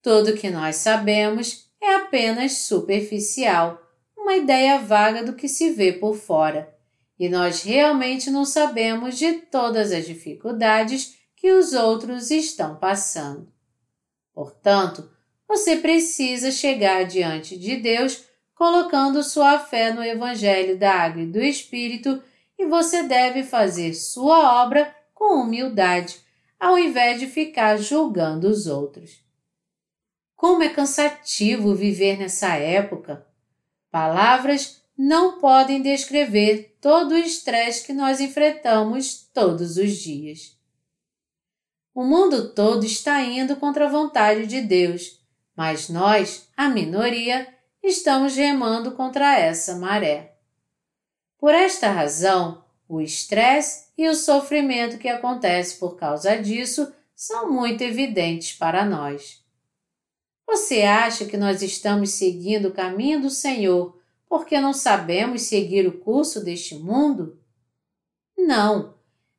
Tudo 0.00 0.30
o 0.30 0.36
que 0.36 0.50
nós 0.50 0.76
sabemos 0.76 1.70
é 1.80 1.96
apenas 1.96 2.58
superficial, 2.58 3.80
uma 4.16 4.36
ideia 4.36 4.78
vaga 4.78 5.24
do 5.24 5.34
que 5.34 5.48
se 5.48 5.70
vê 5.70 5.92
por 5.92 6.14
fora, 6.14 6.72
e 7.18 7.28
nós 7.28 7.62
realmente 7.62 8.30
não 8.30 8.44
sabemos 8.44 9.18
de 9.18 9.32
todas 9.34 9.92
as 9.92 10.06
dificuldades 10.06 11.16
que 11.36 11.50
os 11.52 11.72
outros 11.72 12.30
estão 12.30 12.76
passando. 12.76 13.52
Portanto, 14.32 15.10
você 15.46 15.76
precisa 15.76 16.50
chegar 16.50 17.04
diante 17.04 17.58
de 17.58 17.76
Deus 17.76 18.24
colocando 18.54 19.22
sua 19.24 19.58
fé 19.58 19.92
no 19.92 20.04
Evangelho 20.04 20.78
da 20.78 20.92
Água 20.94 21.22
e 21.22 21.26
do 21.26 21.42
Espírito 21.42 22.22
e 22.62 22.66
você 22.66 23.02
deve 23.02 23.42
fazer 23.42 23.92
sua 23.92 24.62
obra 24.62 24.94
com 25.12 25.42
humildade, 25.42 26.20
ao 26.58 26.78
invés 26.78 27.18
de 27.18 27.26
ficar 27.26 27.76
julgando 27.76 28.48
os 28.48 28.66
outros. 28.66 29.20
Como 30.36 30.62
é 30.62 30.68
cansativo 30.68 31.74
viver 31.74 32.18
nessa 32.18 32.54
época! 32.54 33.26
Palavras 33.90 34.80
não 34.96 35.40
podem 35.40 35.82
descrever 35.82 36.76
todo 36.80 37.12
o 37.12 37.18
estresse 37.18 37.84
que 37.84 37.92
nós 37.92 38.20
enfrentamos 38.20 39.28
todos 39.34 39.76
os 39.76 39.96
dias. 39.96 40.56
O 41.92 42.04
mundo 42.04 42.54
todo 42.54 42.86
está 42.86 43.22
indo 43.22 43.56
contra 43.56 43.86
a 43.86 43.90
vontade 43.90 44.46
de 44.46 44.60
Deus, 44.60 45.20
mas 45.56 45.88
nós, 45.88 46.48
a 46.56 46.68
minoria, 46.68 47.46
estamos 47.82 48.36
remando 48.36 48.92
contra 48.92 49.36
essa 49.36 49.76
maré. 49.76 50.31
Por 51.42 51.52
esta 51.52 51.90
razão, 51.90 52.62
o 52.88 53.00
estresse 53.00 53.86
e 53.98 54.08
o 54.08 54.14
sofrimento 54.14 54.96
que 54.96 55.08
acontece 55.08 55.76
por 55.76 55.96
causa 55.96 56.36
disso 56.36 56.92
são 57.16 57.50
muito 57.50 57.82
evidentes 57.82 58.52
para 58.52 58.84
nós. 58.84 59.44
Você 60.46 60.82
acha 60.82 61.24
que 61.24 61.36
nós 61.36 61.60
estamos 61.60 62.10
seguindo 62.10 62.68
o 62.68 62.72
caminho 62.72 63.22
do 63.22 63.28
Senhor 63.28 64.00
porque 64.28 64.60
não 64.60 64.72
sabemos 64.72 65.42
seguir 65.42 65.84
o 65.84 65.98
curso 65.98 66.44
deste 66.44 66.76
mundo? 66.76 67.36
Não, 68.38 68.94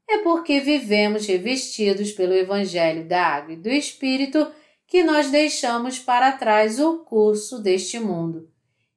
é 0.06 0.18
porque 0.18 0.60
vivemos 0.60 1.26
revestidos 1.26 2.12
pelo 2.12 2.34
Evangelho 2.34 3.08
da 3.08 3.26
Água 3.26 3.54
e 3.54 3.56
do 3.56 3.70
Espírito 3.70 4.52
que 4.86 5.06
nós 5.06 5.32
deixamos 5.32 6.00
para 6.00 6.34
trás 6.34 6.82
o 6.82 6.98
curso 6.98 7.60
deste 7.60 7.98
mundo 7.98 8.52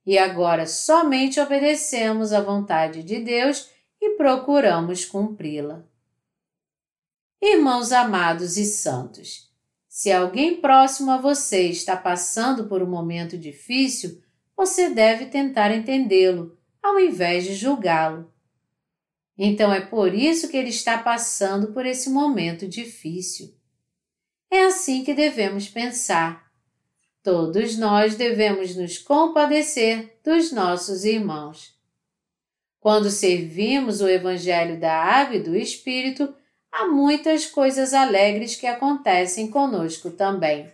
e 0.07 0.17
agora 0.17 0.65
somente 0.65 1.37
obedecemos 1.37 2.31
à 2.31 2.39
vontade 2.39 3.03
de 3.03 3.19
Deus 3.19 3.69
e 4.01 4.11
procuramos 4.11 5.03
cumpri-la. 5.03 5.83
Irmãos 7.41 7.91
amados 7.91 8.55
e 8.55 8.63
santos, 8.63 9.51
se 9.89 10.09
alguém 10.09 10.61
próximo 10.61 11.11
a 11.11 11.17
você 11.17 11.63
está 11.63 11.97
passando 11.97 12.67
por 12.67 12.81
um 12.81 12.89
momento 12.89 13.37
difícil, 13.37 14.23
você 14.55 14.89
deve 14.89 15.25
tentar 15.25 15.75
entendê-lo, 15.75 16.57
ao 16.81 16.97
invés 16.97 17.43
de 17.43 17.53
julgá-lo. 17.53 18.31
Então 19.37 19.73
é 19.73 19.81
por 19.81 20.13
isso 20.13 20.47
que 20.47 20.55
ele 20.55 20.69
está 20.69 20.97
passando 20.97 21.73
por 21.73 21.85
esse 21.85 22.09
momento 22.09 22.65
difícil. 22.65 23.53
É 24.49 24.63
assim 24.63 25.03
que 25.03 25.13
devemos 25.13 25.67
pensar 25.67 26.46
Todos 27.23 27.77
nós 27.77 28.15
devemos 28.15 28.75
nos 28.75 28.97
compadecer 28.97 30.19
dos 30.23 30.51
nossos 30.51 31.03
irmãos. 31.03 31.75
Quando 32.79 33.09
servimos 33.09 34.01
o 34.01 34.07
Evangelho 34.07 34.79
da 34.79 34.93
Água 34.93 35.35
e 35.35 35.43
do 35.43 35.55
Espírito, 35.55 36.33
há 36.71 36.87
muitas 36.87 37.45
coisas 37.45 37.93
alegres 37.93 38.55
que 38.55 38.65
acontecem 38.65 39.49
conosco 39.49 40.11
também. 40.11 40.71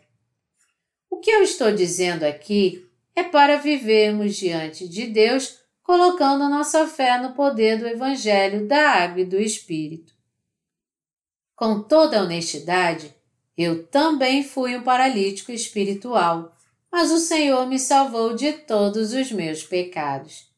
O 1.10 1.18
que 1.18 1.32
eu 1.32 1.42
estou 1.42 1.72
dizendo 1.72 2.24
aqui 2.24 2.88
é 3.16 3.24
para 3.24 3.58
vivermos 3.58 4.36
diante 4.36 4.88
de 4.88 5.08
Deus 5.08 5.64
colocando 5.84 6.50
nossa 6.50 6.88
fé 6.88 7.20
no 7.20 7.34
poder 7.34 7.78
do 7.78 7.88
Evangelho 7.88 8.68
da 8.68 8.92
Água 8.92 9.22
e 9.22 9.26
do 9.26 9.40
Espírito. 9.40 10.14
Com 11.56 11.84
toda 11.84 12.24
honestidade, 12.24 13.14
eu 13.58 13.86
também 13.88 14.44
fui 14.44 14.76
um 14.76 14.84
paralítico 14.84 15.52
espiritual, 15.52 16.56
mas 16.92 17.12
o 17.12 17.20
Senhor 17.20 17.68
me 17.68 17.80
salvou 17.80 18.36
de 18.36 18.54
todos 18.54 19.14
os 19.14 19.32
meus 19.32 19.64
pecados. 19.64 20.52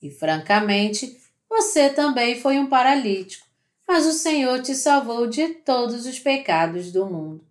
E 0.00 0.10
francamente, 0.10 1.16
você 1.48 1.90
também 1.90 2.40
foi 2.40 2.58
um 2.58 2.66
paralítico, 2.66 3.46
mas 3.86 4.06
o 4.06 4.12
Senhor 4.12 4.62
te 4.62 4.74
salvou 4.74 5.26
de 5.26 5.48
todos 5.48 6.06
os 6.06 6.18
pecados 6.18 6.92
do 6.92 7.06
mundo. 7.06 7.44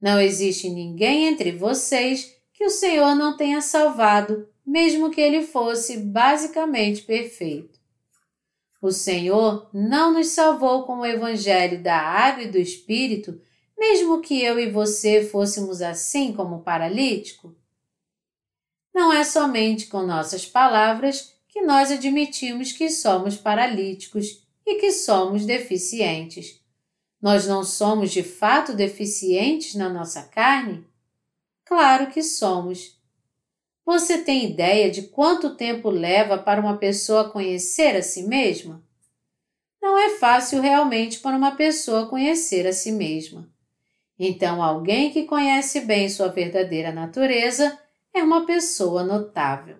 Não 0.00 0.20
existe 0.20 0.68
ninguém 0.68 1.26
entre 1.26 1.52
vocês 1.52 2.36
que 2.52 2.64
o 2.64 2.70
Senhor 2.70 3.14
não 3.14 3.36
tenha 3.36 3.60
salvado, 3.60 4.48
mesmo 4.64 5.10
que 5.10 5.20
ele 5.20 5.42
fosse 5.42 5.98
basicamente 5.98 7.02
perfeito. 7.02 7.78
O 8.80 8.90
Senhor 8.90 9.68
não 9.72 10.12
nos 10.12 10.28
salvou 10.28 10.84
com 10.84 10.98
o 10.98 11.06
Evangelho 11.06 11.82
da 11.82 11.96
Água 11.96 12.44
e 12.44 12.50
do 12.50 12.58
Espírito 12.58 13.40
mesmo 13.76 14.20
que 14.20 14.42
eu 14.42 14.58
e 14.58 14.70
você 14.70 15.24
fôssemos 15.24 15.82
assim 15.82 16.32
como 16.32 16.62
paralítico? 16.62 17.54
Não 18.94 19.12
é 19.12 19.24
somente 19.24 19.86
com 19.86 20.02
nossas 20.02 20.46
palavras 20.46 21.34
que 21.48 21.60
nós 21.60 21.90
admitimos 21.90 22.72
que 22.72 22.88
somos 22.88 23.36
paralíticos 23.36 24.46
e 24.64 24.76
que 24.76 24.90
somos 24.90 25.44
deficientes. 25.44 26.60
Nós 27.20 27.46
não 27.46 27.62
somos 27.62 28.10
de 28.10 28.22
fato 28.22 28.72
deficientes 28.74 29.74
na 29.74 29.88
nossa 29.88 30.22
carne? 30.22 30.86
Claro 31.64 32.10
que 32.10 32.22
somos. 32.22 33.00
Você 33.84 34.18
tem 34.18 34.50
ideia 34.50 34.90
de 34.90 35.02
quanto 35.02 35.56
tempo 35.56 35.90
leva 35.90 36.38
para 36.38 36.60
uma 36.60 36.76
pessoa 36.76 37.30
conhecer 37.30 37.96
a 37.96 38.02
si 38.02 38.22
mesma? 38.22 38.82
Não 39.80 39.98
é 39.98 40.10
fácil 40.18 40.60
realmente 40.60 41.20
para 41.20 41.36
uma 41.36 41.54
pessoa 41.54 42.08
conhecer 42.08 42.66
a 42.66 42.72
si 42.72 42.90
mesma. 42.90 43.48
Então, 44.18 44.62
alguém 44.62 45.10
que 45.10 45.24
conhece 45.24 45.80
bem 45.80 46.08
sua 46.08 46.28
verdadeira 46.28 46.90
natureza 46.90 47.78
é 48.14 48.22
uma 48.22 48.46
pessoa 48.46 49.04
notável. 49.04 49.76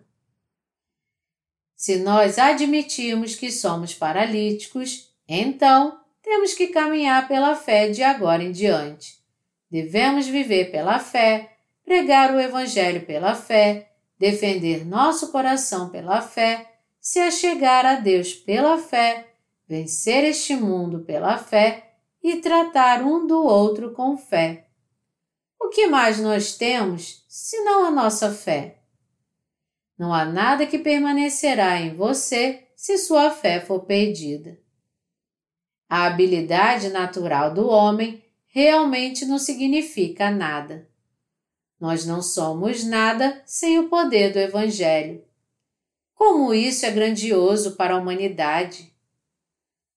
Se 1.75 1.99
nós 1.99 2.39
admitirmos 2.39 3.35
que 3.35 3.51
somos 3.51 3.95
paralíticos, 3.95 5.15
então 5.29 5.99
temos 6.23 6.55
que 6.55 6.69
caminhar 6.69 7.29
pela 7.29 7.55
fé 7.55 7.89
de 7.89 8.03
agora 8.03 8.43
em 8.43 8.53
diante. 8.53 9.19
Devemos 9.71 10.27
viver 10.27 10.71
pela 10.71 10.99
fé, 10.99 11.53
pregar 11.85 12.35
o 12.35 12.41
Evangelho 12.41 13.07
pela 13.07 13.35
fé, 13.35 13.91
defender 14.19 14.87
nosso 14.87 15.31
coração 15.31 15.89
pela 15.91 16.21
fé, 16.21 16.67
se 17.01 17.21
achegar 17.21 17.85
a 17.87 17.95
Deus 17.97 18.35
pela 18.35 18.79
fé, 18.79 19.27
vencer 19.69 20.25
este 20.25 20.57
mundo 20.57 21.01
pela 21.01 21.39
fé 21.39 21.86
e 22.29 22.41
tratar 22.41 23.05
um 23.05 23.25
do 23.25 23.41
outro 23.41 23.93
com 23.93 24.19
fé. 24.19 24.67
O 25.61 25.69
que 25.69 25.87
mais 25.87 26.19
nós 26.19 26.57
temos 26.57 27.25
senão 27.29 27.85
a 27.85 27.91
nossa 27.93 28.33
fé? 28.33 28.83
Não 29.97 30.13
há 30.13 30.25
nada 30.25 30.67
que 30.67 30.77
permanecerá 30.77 31.81
em 31.81 31.95
você 31.95 32.67
se 32.75 32.99
sua 32.99 33.31
fé 33.31 33.61
for 33.61 33.85
perdida. 33.85 34.59
A 35.89 36.07
habilidade 36.07 36.89
natural 36.89 37.55
do 37.55 37.69
homem 37.69 38.25
realmente 38.49 39.25
não 39.25 39.39
significa 39.39 40.29
nada. 40.29 40.91
Nós 41.79 42.05
não 42.05 42.21
somos 42.21 42.83
nada 42.83 43.41
sem 43.47 43.79
o 43.79 43.89
poder 43.89 44.33
do 44.33 44.41
Evangelho. 44.41 45.25
Como 46.13 46.53
isso 46.53 46.87
é 46.87 46.91
grandioso 46.91 47.77
para 47.77 47.95
a 47.95 47.99
humanidade! 47.99 48.93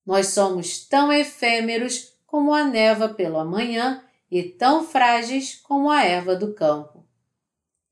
Nós 0.05 0.27
somos 0.27 0.87
tão 0.87 1.11
efêmeros 1.11 2.18
como 2.29 2.53
a 2.53 2.63
neva 2.63 3.09
pelo 3.09 3.39
amanhã 3.39 4.03
e 4.29 4.43
tão 4.43 4.85
frágeis 4.85 5.55
como 5.55 5.89
a 5.89 6.03
erva 6.03 6.35
do 6.35 6.53
campo. 6.53 7.03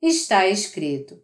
Está 0.02 0.48
escrito: 0.48 1.20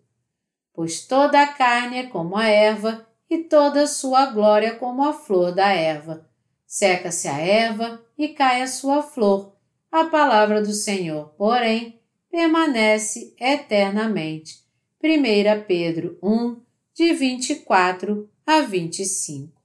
Pois 0.74 1.06
toda 1.06 1.40
a 1.42 1.48
carne 1.48 2.00
é 2.00 2.08
como 2.08 2.36
a 2.36 2.48
erva, 2.48 3.08
e 3.30 3.40
toda 3.40 3.84
a 3.84 3.88
sua 3.88 4.28
glória 4.28 4.76
como 4.76 5.04
a 5.04 5.14
flor 5.14 5.54
da 5.54 5.70
erva. 5.70 6.30
Seca-se 6.68 7.28
a 7.28 7.38
erva 7.40 8.04
e 8.18 8.30
cai 8.30 8.62
a 8.62 8.68
sua 8.68 9.02
flor. 9.02 9.56
A 9.92 10.06
palavra 10.06 10.62
do 10.62 10.74
Senhor, 10.74 11.30
porém, 11.38 12.00
permanece 12.30 13.36
eternamente. 13.40 14.64
1 15.04 15.66
Pedro 15.68 16.18
1, 16.22 16.62
de 16.94 17.14
24 17.14 18.30
a 18.46 18.62
25. 18.62 19.63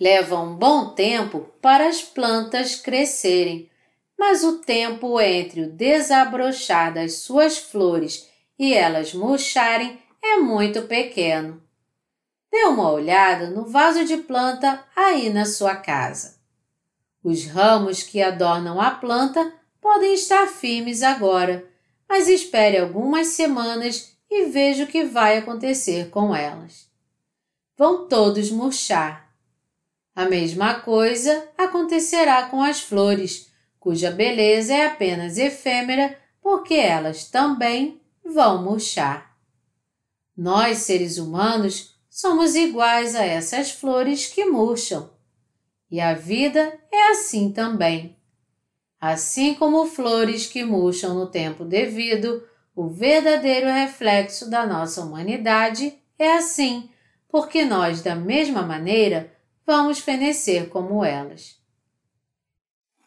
Leva 0.00 0.40
um 0.40 0.56
bom 0.56 0.94
tempo 0.94 1.50
para 1.60 1.86
as 1.86 2.00
plantas 2.00 2.74
crescerem, 2.74 3.70
mas 4.18 4.42
o 4.42 4.58
tempo 4.58 5.20
entre 5.20 5.62
o 5.62 5.70
desabrochar 5.70 6.94
das 6.94 7.16
suas 7.16 7.58
flores 7.58 8.26
e 8.58 8.72
elas 8.72 9.12
murcharem 9.12 9.98
é 10.22 10.36
muito 10.36 10.82
pequeno. 10.82 11.62
Dê 12.50 12.64
uma 12.64 12.90
olhada 12.90 13.50
no 13.50 13.66
vaso 13.66 14.04
de 14.06 14.16
planta 14.16 14.82
aí 14.96 15.28
na 15.28 15.44
sua 15.44 15.76
casa. 15.76 16.40
Os 17.22 17.44
ramos 17.44 18.02
que 18.02 18.22
adornam 18.22 18.80
a 18.80 18.90
planta 18.90 19.52
podem 19.82 20.14
estar 20.14 20.46
firmes 20.46 21.02
agora, 21.02 21.66
mas 22.08 22.26
espere 22.26 22.78
algumas 22.78 23.28
semanas 23.28 24.16
e 24.30 24.46
veja 24.46 24.84
o 24.84 24.86
que 24.86 25.04
vai 25.04 25.36
acontecer 25.36 26.08
com 26.08 26.34
elas. 26.34 26.88
Vão 27.76 28.08
todos 28.08 28.50
murchar. 28.50 29.29
A 30.20 30.26
mesma 30.28 30.74
coisa 30.74 31.48
acontecerá 31.56 32.42
com 32.42 32.62
as 32.62 32.82
flores, 32.82 33.50
cuja 33.78 34.10
beleza 34.10 34.74
é 34.74 34.84
apenas 34.84 35.38
efêmera, 35.38 36.14
porque 36.42 36.74
elas 36.74 37.24
também 37.24 37.98
vão 38.22 38.62
murchar. 38.62 39.34
Nós, 40.36 40.76
seres 40.80 41.16
humanos, 41.16 41.98
somos 42.10 42.54
iguais 42.54 43.16
a 43.16 43.24
essas 43.24 43.70
flores 43.70 44.26
que 44.26 44.44
murcham. 44.44 45.08
E 45.90 45.98
a 46.02 46.12
vida 46.12 46.78
é 46.92 47.12
assim 47.12 47.50
também. 47.50 48.14
Assim 49.00 49.54
como 49.54 49.86
flores 49.86 50.46
que 50.46 50.62
murcham 50.62 51.14
no 51.14 51.28
tempo 51.28 51.64
devido, 51.64 52.46
o 52.76 52.88
verdadeiro 52.88 53.68
reflexo 53.68 54.50
da 54.50 54.66
nossa 54.66 55.00
humanidade 55.00 55.94
é 56.18 56.36
assim, 56.36 56.90
porque 57.26 57.64
nós, 57.64 58.02
da 58.02 58.14
mesma 58.14 58.60
maneira, 58.60 59.39
vamos 59.66 59.98
fenecer 59.98 60.68
como 60.68 61.04
elas. 61.04 61.58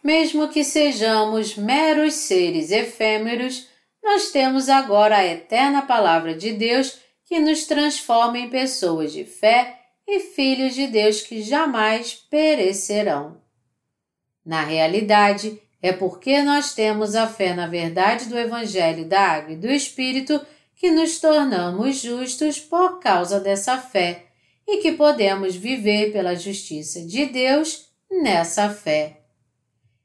Mesmo 0.03 0.49
que 0.49 0.63
sejamos 0.63 1.55
meros 1.55 2.13
seres 2.13 2.71
efêmeros, 2.71 3.67
nós 4.03 4.31
temos 4.31 4.67
agora 4.67 5.17
a 5.17 5.25
eterna 5.25 5.81
Palavra 5.81 6.35
de 6.35 6.51
Deus 6.51 6.99
que 7.25 7.39
nos 7.39 7.65
transforma 7.65 8.37
em 8.37 8.49
pessoas 8.49 9.13
de 9.13 9.23
fé 9.23 9.79
e 10.05 10.19
filhos 10.19 10.75
de 10.75 10.87
Deus 10.87 11.21
que 11.21 11.41
jamais 11.41 12.13
perecerão. 12.13 13.41
Na 14.45 14.63
realidade, 14.63 15.57
é 15.81 15.93
porque 15.93 16.41
nós 16.41 16.73
temos 16.73 17.15
a 17.15 17.27
fé 17.27 17.53
na 17.53 17.67
verdade 17.67 18.25
do 18.25 18.37
Evangelho 18.37 19.05
da 19.05 19.21
Água 19.21 19.53
e 19.53 19.57
do 19.57 19.71
Espírito 19.71 20.45
que 20.75 20.91
nos 20.91 21.19
tornamos 21.19 22.01
justos 22.01 22.59
por 22.59 22.99
causa 22.99 23.39
dessa 23.39 23.77
fé 23.77 24.25
e 24.67 24.77
que 24.77 24.93
podemos 24.93 25.55
viver 25.55 26.11
pela 26.11 26.35
justiça 26.35 27.01
de 27.01 27.25
Deus 27.25 27.89
nessa 28.09 28.69
fé. 28.69 29.21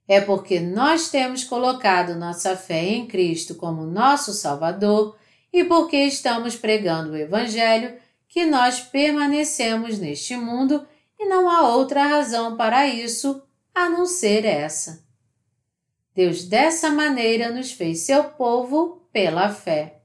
É 0.06 0.20
porque 0.20 0.58
nós 0.58 1.10
temos 1.10 1.44
colocado 1.44 2.14
nossa 2.14 2.56
fé 2.56 2.82
em 2.84 3.06
Cristo 3.06 3.54
como 3.54 3.84
nosso 3.84 4.32
Salvador 4.32 5.16
e 5.52 5.64
porque 5.64 5.96
estamos 5.96 6.56
pregando 6.56 7.12
o 7.12 7.16
Evangelho 7.16 7.96
que 8.28 8.46
nós 8.46 8.80
permanecemos 8.80 9.98
neste 9.98 10.36
mundo 10.36 10.86
e 11.18 11.26
não 11.26 11.50
há 11.50 11.68
outra 11.74 12.06
razão 12.06 12.56
para 12.56 12.86
isso 12.86 13.42
a 13.74 13.88
não 13.88 14.06
ser 14.06 14.44
essa. 14.44 15.06
Deus 16.14 16.44
dessa 16.44 16.90
maneira 16.90 17.50
nos 17.50 17.72
fez 17.72 18.00
seu 18.00 18.24
povo 18.24 19.08
pela 19.12 19.50
fé. 19.50 20.00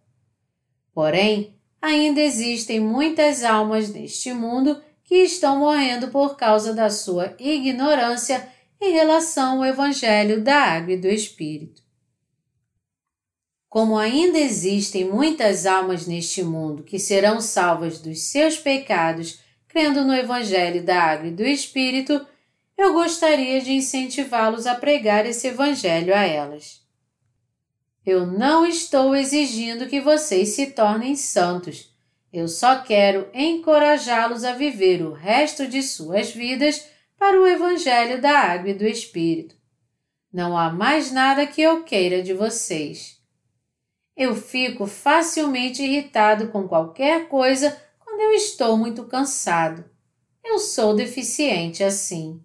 Porém, 0.93 1.52
ainda 1.83 2.21
existem 2.21 2.79
muitas 2.79 3.43
almas 3.43 3.89
neste 3.89 4.33
mundo 4.33 4.81
que 5.03 5.15
estão 5.15 5.59
morrendo 5.59 6.07
por 6.07 6.37
causa 6.37 6.73
da 6.73 6.89
sua 6.89 7.35
ignorância 7.37 8.47
em 8.79 8.93
relação 8.93 9.57
ao 9.57 9.65
Evangelho 9.65 10.41
da 10.41 10.55
Água 10.55 10.93
e 10.93 10.97
do 10.97 11.09
Espírito. 11.09 11.83
Como 13.67 13.97
ainda 13.97 14.39
existem 14.39 15.03
muitas 15.03 15.65
almas 15.65 16.07
neste 16.07 16.41
mundo 16.41 16.83
que 16.83 16.97
serão 16.97 17.41
salvas 17.41 17.99
dos 17.99 18.31
seus 18.31 18.57
pecados 18.57 19.41
crendo 19.67 20.05
no 20.05 20.13
Evangelho 20.13 20.85
da 20.85 21.03
Água 21.03 21.27
e 21.27 21.31
do 21.31 21.43
Espírito, 21.43 22.25
eu 22.77 22.93
gostaria 22.93 23.59
de 23.59 23.73
incentivá-los 23.73 24.65
a 24.67 24.75
pregar 24.75 25.25
esse 25.25 25.47
Evangelho 25.47 26.15
a 26.15 26.21
elas. 26.21 26.82
Eu 28.05 28.25
não 28.25 28.65
estou 28.65 29.15
exigindo 29.15 29.87
que 29.87 30.01
vocês 30.01 30.49
se 30.49 30.67
tornem 30.67 31.15
santos. 31.15 31.93
Eu 32.31 32.47
só 32.47 32.81
quero 32.81 33.29
encorajá-los 33.33 34.43
a 34.43 34.53
viver 34.53 35.01
o 35.01 35.13
resto 35.13 35.67
de 35.67 35.81
suas 35.81 36.31
vidas 36.31 36.85
para 37.17 37.39
o 37.39 37.47
Evangelho 37.47 38.21
da 38.21 38.37
Água 38.37 38.71
e 38.71 38.73
do 38.73 38.85
Espírito. 38.85 39.55
Não 40.31 40.57
há 40.57 40.69
mais 40.69 41.11
nada 41.11 41.47
que 41.47 41.61
eu 41.61 41.83
queira 41.83 42.21
de 42.21 42.33
vocês. 42.33 43.21
Eu 44.17 44.35
fico 44.35 44.85
facilmente 44.85 45.81
irritado 45.81 46.49
com 46.49 46.67
qualquer 46.67 47.29
coisa 47.29 47.79
quando 47.99 48.19
eu 48.19 48.31
estou 48.33 48.75
muito 48.75 49.05
cansado. 49.05 49.85
Eu 50.43 50.59
sou 50.59 50.95
deficiente 50.95 51.83
assim. 51.83 52.43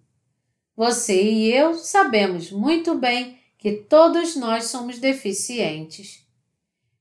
Você 0.75 1.21
e 1.21 1.53
eu 1.53 1.73
sabemos 1.75 2.51
muito 2.51 2.95
bem 2.95 3.38
que 3.59 3.73
todos 3.73 4.37
nós 4.37 4.65
somos 4.65 4.99
deficientes. 4.99 6.25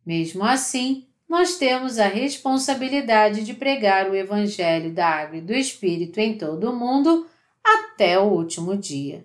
Mesmo 0.04 0.44
assim, 0.44 1.06
nós 1.28 1.56
temos 1.56 1.98
a 1.98 2.08
responsabilidade 2.08 3.44
de 3.44 3.54
pregar 3.54 4.10
o 4.10 4.14
Evangelho 4.14 4.92
da 4.92 5.06
Água 5.06 5.38
e 5.38 5.40
do 5.40 5.54
Espírito 5.54 6.18
em 6.18 6.36
todo 6.36 6.70
o 6.70 6.76
mundo 6.76 7.28
até 7.62 8.18
o 8.18 8.24
último 8.24 8.76
dia. 8.76 9.24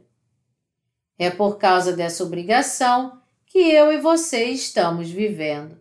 É 1.17 1.31
por 1.31 1.57
causa 1.57 1.93
dessa 1.93 2.23
obrigação 2.23 3.19
que 3.47 3.57
eu 3.57 3.91
e 3.91 3.97
você 3.97 4.45
estamos 4.45 5.09
vivendo. 5.09 5.77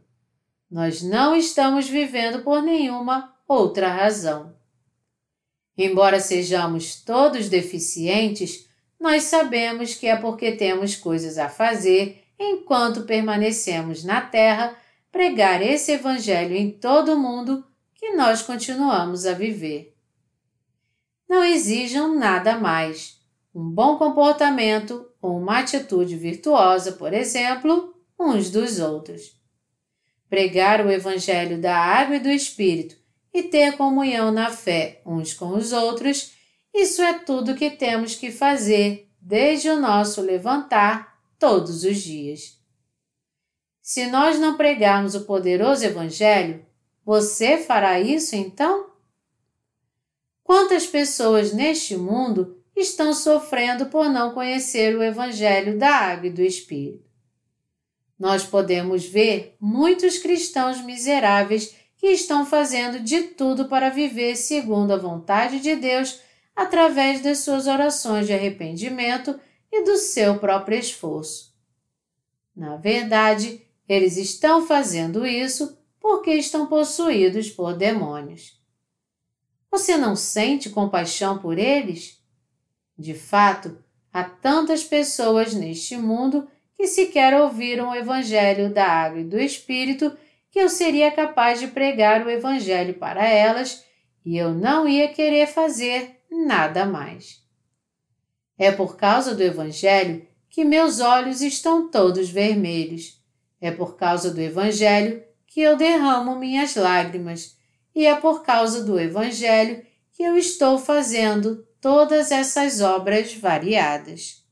Nós 0.71 1.03
não 1.03 1.37
estamos 1.37 1.87
vivendo 1.87 2.43
por 2.43 2.63
nenhuma 2.63 3.35
outra 3.47 3.89
razão. 3.89 4.55
Embora 5.77 6.19
sejamos 6.19 7.03
todos 7.03 7.49
deficientes, 7.49 8.69
nós 9.03 9.25
sabemos 9.25 9.95
que 9.95 10.07
é 10.07 10.15
porque 10.15 10.53
temos 10.53 10.95
coisas 10.95 11.37
a 11.37 11.49
fazer 11.49 12.23
enquanto 12.39 13.03
permanecemos 13.03 14.05
na 14.05 14.21
Terra, 14.21 14.77
pregar 15.11 15.61
esse 15.61 15.91
Evangelho 15.91 16.55
em 16.55 16.71
todo 16.71 17.15
o 17.15 17.19
mundo 17.19 17.67
que 17.97 18.13
nós 18.13 18.43
continuamos 18.43 19.27
a 19.27 19.33
viver. 19.33 19.93
Não 21.29 21.43
exijam 21.43 22.15
nada 22.15 22.57
mais 22.57 23.21
um 23.53 23.69
bom 23.69 23.97
comportamento 23.97 25.05
ou 25.21 25.37
uma 25.37 25.59
atitude 25.59 26.17
virtuosa, 26.17 26.93
por 26.93 27.13
exemplo, 27.13 27.93
uns 28.19 28.51
dos 28.51 28.79
outros. 28.79 29.37
Pregar 30.31 30.87
o 30.87 30.91
Evangelho 30.91 31.61
da 31.61 31.77
Água 31.77 32.17
e 32.17 32.21
do 32.21 32.31
Espírito 32.31 32.95
e 33.35 33.43
ter 33.43 33.77
comunhão 33.77 34.31
na 34.31 34.49
fé 34.49 35.03
uns 35.05 35.35
com 35.35 35.49
os 35.49 35.73
outros, 35.73 36.41
isso 36.75 37.03
é 37.03 37.19
tudo 37.19 37.55
que 37.55 37.71
temos 37.71 38.15
que 38.15 38.31
fazer 38.31 39.11
desde 39.21 39.69
o 39.69 39.81
nosso 39.81 40.21
levantar 40.21 41.19
todos 41.39 41.85
os 41.85 41.99
dias. 41.99 42.59
Se 43.81 44.07
nós 44.07 44.39
não 44.39 44.57
pregarmos 44.57 45.15
o 45.15 45.25
poderoso 45.25 45.85
Evangelho, 45.85 46.65
você 47.05 47.59
fará 47.59 48.01
isso 48.01 48.37
então? 48.37 48.91
Quantas 50.43 50.87
pessoas 50.87 51.53
neste 51.53 51.97
mundo 51.97 52.63
estão 52.77 53.13
sofrendo 53.13 53.87
por 53.87 54.09
não 54.09 54.33
conhecer 54.33 54.97
o 54.97 55.03
Evangelho 55.03 55.79
da 55.79 55.91
Água 55.91 56.27
e 56.27 56.31
do 56.31 56.43
Espírito. 56.43 57.11
Nós 58.19 58.45
podemos 58.45 59.05
ver 59.05 59.57
muitos 59.61 60.19
cristãos 60.19 60.81
miseráveis 60.81 61.75
que 61.97 62.09
estão 62.09 62.47
fazendo 62.47 63.01
de 63.01 63.23
tudo 63.23 63.67
para 63.67 63.91
viver 63.91 64.37
segundo 64.37 64.93
a 64.93 64.97
vontade 64.97 65.61
de 65.61 65.77
Deus 65.77 66.21
através 66.55 67.23
das 67.23 67.39
suas 67.39 67.67
orações 67.67 68.27
de 68.27 68.33
arrependimento 68.33 69.39
e 69.71 69.85
do 69.85 69.97
seu 69.97 70.39
próprio 70.39 70.79
esforço. 70.79 71.53
Na 72.55 72.77
verdade, 72.77 73.63
eles 73.89 74.17
estão 74.17 74.67
fazendo 74.67 75.27
isso 75.27 75.79
porque 75.99 76.33
estão 76.33 76.67
possuídos 76.67 77.51
por 77.51 77.75
demônios. 77.75 78.61
Você 79.71 79.97
não 79.97 80.15
sente 80.15 80.69
compaixão 80.69 81.39
por 81.39 81.59
eles? 81.59 82.23
De 82.99 83.15
fato, 83.15 83.83
há 84.13 84.23
tantas 84.23 84.85
pessoas 84.85 85.55
neste 85.55 85.97
mundo 85.97 86.47
que 86.75 86.87
sequer 86.87 87.41
ouviram 87.41 87.91
o 87.91 87.95
Evangelho 87.95 88.73
da 88.73 88.87
Água 88.87 89.21
e 89.21 89.25
do 89.25 89.41
Espírito 89.41 90.15
que 90.51 90.59
eu 90.59 90.69
seria 90.69 91.11
capaz 91.11 91.59
de 91.59 91.69
pregar 91.69 92.27
o 92.27 92.31
Evangelho 92.31 92.95
para 92.95 93.27
elas 93.27 93.85
e 94.25 94.37
eu 94.37 94.53
não 94.53 94.87
ia 94.87 95.09
querer 95.09 95.47
fazer 95.47 96.22
nada 96.33 96.87
mais. 96.87 97.43
É 98.59 98.73
por 98.73 98.97
causa 98.97 99.35
do 99.35 99.43
Evangelho 99.43 100.27
que 100.49 100.65
meus 100.65 101.01
olhos 101.01 101.41
estão 101.41 101.91
todos 101.91 102.31
vermelhos. 102.31 103.21
É 103.61 103.71
por 103.71 103.97
causa 103.97 104.33
do 104.33 104.41
Evangelho 104.41 105.23
que 105.47 105.61
eu 105.61 105.77
derramo 105.77 106.37
minhas 106.37 106.75
lágrimas. 106.75 107.57
E 107.95 108.07
é 108.07 108.17
por 108.17 108.43
causa 108.43 108.85
do 108.85 108.99
Evangelho 108.99 109.85
que 110.13 110.23
eu 110.23 110.37
estou 110.37 110.79
fazendo 110.79 111.67
todas 111.81 112.31
essas 112.31 112.81
obras 112.81 113.35
variadas. 113.35 114.43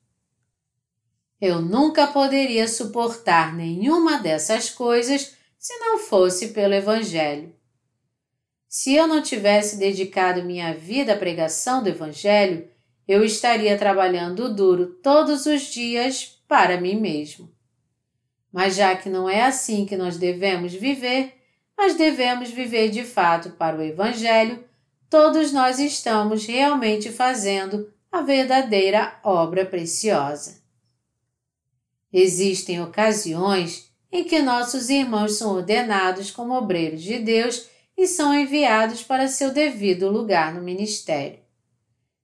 Eu 1.41 1.63
nunca 1.63 2.07
poderia 2.07 2.69
suportar 2.69 3.55
nenhuma 3.55 4.19
dessas 4.19 4.69
coisas 4.69 5.35
se 5.59 5.75
não 5.79 5.99
fosse 5.99 6.49
pelo 6.49 6.75
Evangelho. 6.75 7.55
Se 8.73 8.95
eu 8.95 9.09
não 9.09 9.21
tivesse 9.21 9.79
dedicado 9.79 10.45
minha 10.45 10.73
vida 10.73 11.15
à 11.15 11.17
pregação 11.17 11.83
do 11.83 11.89
Evangelho, 11.89 12.69
eu 13.07 13.25
estaria 13.25 13.77
trabalhando 13.77 14.55
duro 14.55 14.95
todos 15.03 15.45
os 15.45 15.63
dias 15.63 16.41
para 16.47 16.81
mim 16.81 16.95
mesmo. 16.95 17.53
Mas 18.53 18.77
já 18.77 18.95
que 18.95 19.09
não 19.09 19.29
é 19.29 19.43
assim 19.43 19.85
que 19.85 19.97
nós 19.97 20.17
devemos 20.17 20.73
viver, 20.73 21.35
mas 21.77 21.97
devemos 21.97 22.51
viver 22.51 22.91
de 22.91 23.03
fato 23.03 23.51
para 23.51 23.77
o 23.77 23.83
Evangelho, 23.83 24.65
todos 25.11 25.53
nós 25.53 25.81
estamos 25.81 26.47
realmente 26.47 27.11
fazendo 27.11 27.93
a 28.13 28.23
verdadeira 28.23 29.19
obra 29.25 29.67
preciosa. 29.67 30.63
Existem 32.13 32.81
ocasiões 32.81 33.91
em 34.13 34.23
que 34.23 34.41
nossos 34.41 34.91
irmãos 34.91 35.39
são 35.39 35.57
ordenados 35.57 36.31
como 36.31 36.55
obreiros 36.55 37.03
de 37.03 37.19
Deus 37.19 37.69
e 38.01 38.07
são 38.07 38.33
enviados 38.33 39.03
para 39.03 39.29
seu 39.29 39.53
devido 39.53 40.09
lugar 40.09 40.55
no 40.55 40.63
ministério. 40.63 41.39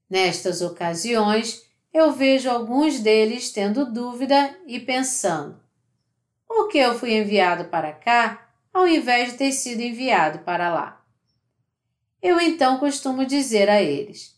Nestas 0.09 0.63
ocasiões, 0.63 1.67
eu 1.93 2.13
vejo 2.13 2.49
alguns 2.49 2.99
deles 2.99 3.53
tendo 3.53 3.93
dúvida 3.93 4.59
e 4.67 4.81
pensando: 4.81 5.61
por 6.49 6.69
que 6.69 6.79
eu 6.79 6.99
fui 6.99 7.15
enviado 7.15 7.67
para 7.67 7.93
cá 7.93 8.49
ao 8.73 8.89
invés 8.89 9.33
de 9.33 9.37
ter 9.37 9.53
sido 9.53 9.83
enviado 9.83 10.39
para 10.39 10.73
lá? 10.73 11.05
Eu 12.23 12.41
então 12.41 12.79
costumo 12.79 13.27
dizer 13.27 13.69
a 13.69 13.83
eles: 13.83 14.35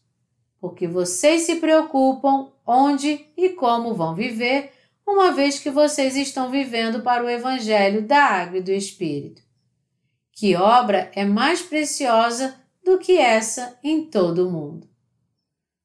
porque 0.60 0.88
vocês 0.88 1.42
se 1.42 1.56
preocupam 1.60 2.50
onde 2.66 3.24
e 3.36 3.50
como 3.50 3.94
vão 3.94 4.12
viver 4.12 4.72
uma 5.06 5.30
vez 5.30 5.60
que 5.60 5.70
vocês 5.70 6.16
estão 6.16 6.50
vivendo 6.50 7.00
para 7.00 7.24
o 7.24 7.30
Evangelho 7.30 8.02
da 8.02 8.24
Água 8.24 8.58
e 8.58 8.62
do 8.62 8.72
Espírito. 8.72 9.47
Que 10.38 10.54
obra 10.54 11.10
é 11.16 11.24
mais 11.24 11.62
preciosa 11.62 12.54
do 12.84 12.96
que 12.96 13.18
essa 13.18 13.76
em 13.82 14.04
todo 14.04 14.46
o 14.46 14.50
mundo? 14.52 14.88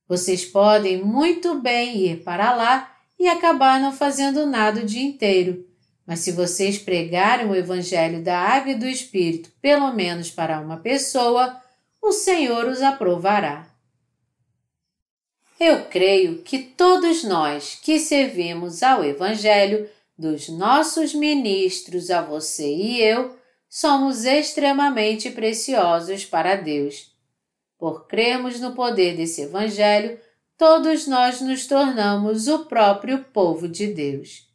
Vocês 0.08 0.46
podem 0.46 1.04
muito 1.04 1.60
bem 1.60 1.98
ir 1.98 2.24
para 2.24 2.54
lá 2.54 2.96
e 3.20 3.28
acabar 3.28 3.82
não 3.82 3.92
fazendo 3.92 4.46
nada 4.46 4.82
o 4.82 4.86
dia 4.86 5.02
inteiro, 5.02 5.68
mas 6.06 6.20
se 6.20 6.32
vocês 6.32 6.78
pregarem 6.78 7.48
o 7.48 7.56
Evangelho 7.56 8.22
da 8.22 8.38
Água 8.38 8.74
e 8.74 8.78
do 8.78 8.86
Espírito, 8.86 9.50
pelo 9.60 9.92
menos 9.92 10.30
para 10.30 10.60
uma 10.60 10.78
pessoa, 10.78 11.60
o 12.00 12.12
Senhor 12.12 12.68
os 12.68 12.84
aprovará. 12.84 13.68
Eu 15.60 15.86
creio 15.86 16.44
que 16.44 16.60
todos 16.60 17.24
nós 17.24 17.80
que 17.82 17.98
servimos 17.98 18.84
ao 18.84 19.04
Evangelho, 19.04 19.90
dos 20.16 20.48
nossos 20.48 21.12
ministros 21.16 22.12
a 22.12 22.22
você 22.22 22.72
e 22.72 23.02
eu, 23.02 23.42
somos 23.76 24.24
extremamente 24.24 25.32
preciosos 25.32 26.24
para 26.24 26.54
Deus. 26.54 27.12
Por 27.76 28.06
cremos 28.06 28.60
no 28.60 28.76
poder 28.76 29.18
desse 29.18 29.42
Evangelho, 29.42 30.20
todos 30.56 31.08
nós 31.08 31.42
nos 31.42 31.66
tornamos 31.66 32.48
o 32.48 32.66
próprio 32.66 33.24
povo 33.34 33.68
de 33.68 33.88
Deus. 33.88 34.48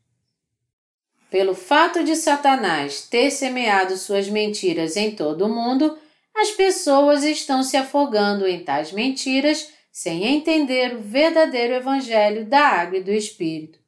Pelo 1.28 1.52
fato 1.52 2.04
de 2.04 2.14
Satanás 2.14 3.08
ter 3.10 3.32
semeado 3.32 3.96
suas 3.96 4.28
mentiras 4.28 4.96
em 4.96 5.10
todo 5.10 5.46
o 5.46 5.52
mundo, 5.52 5.98
as 6.32 6.52
pessoas 6.52 7.24
estão 7.24 7.64
se 7.64 7.76
afogando 7.76 8.46
em 8.46 8.62
tais 8.62 8.92
mentiras 8.92 9.68
sem 9.90 10.26
entender 10.26 10.94
o 10.94 11.00
verdadeiro 11.00 11.74
Evangelho 11.74 12.46
da 12.46 12.60
Água 12.60 12.98
e 12.98 13.02
do 13.02 13.10
Espírito. 13.10 13.80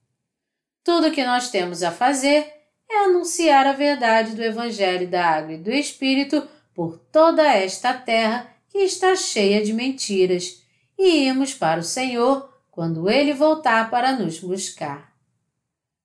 Tudo 0.83 1.07
o 1.07 1.13
que 1.13 1.25
nós 1.25 1.51
temos 1.51 1.85
a 1.85 1.93
fazer 1.93 2.60
é 2.91 3.05
anunciar 3.05 3.67
a 3.67 3.73
verdade 3.73 4.35
do 4.35 4.43
Evangelho 4.43 5.09
da 5.09 5.25
Água 5.25 5.53
e 5.53 5.59
do 5.59 5.71
Espírito 5.71 6.47
por 6.75 6.99
toda 6.99 7.47
esta 7.55 7.95
terra 7.95 8.53
que 8.69 8.79
está 8.79 9.15
cheia 9.15 9.63
de 9.65 9.73
mentiras, 9.73 10.63
e 10.99 11.27
irmos 11.27 11.55
para 11.55 11.81
o 11.81 11.85
Senhor 11.85 12.53
quando 12.71 13.09
Ele 13.09 13.33
voltar 13.33 13.91
para 13.91 14.13
nos 14.13 14.41
buscar. 14.41 15.13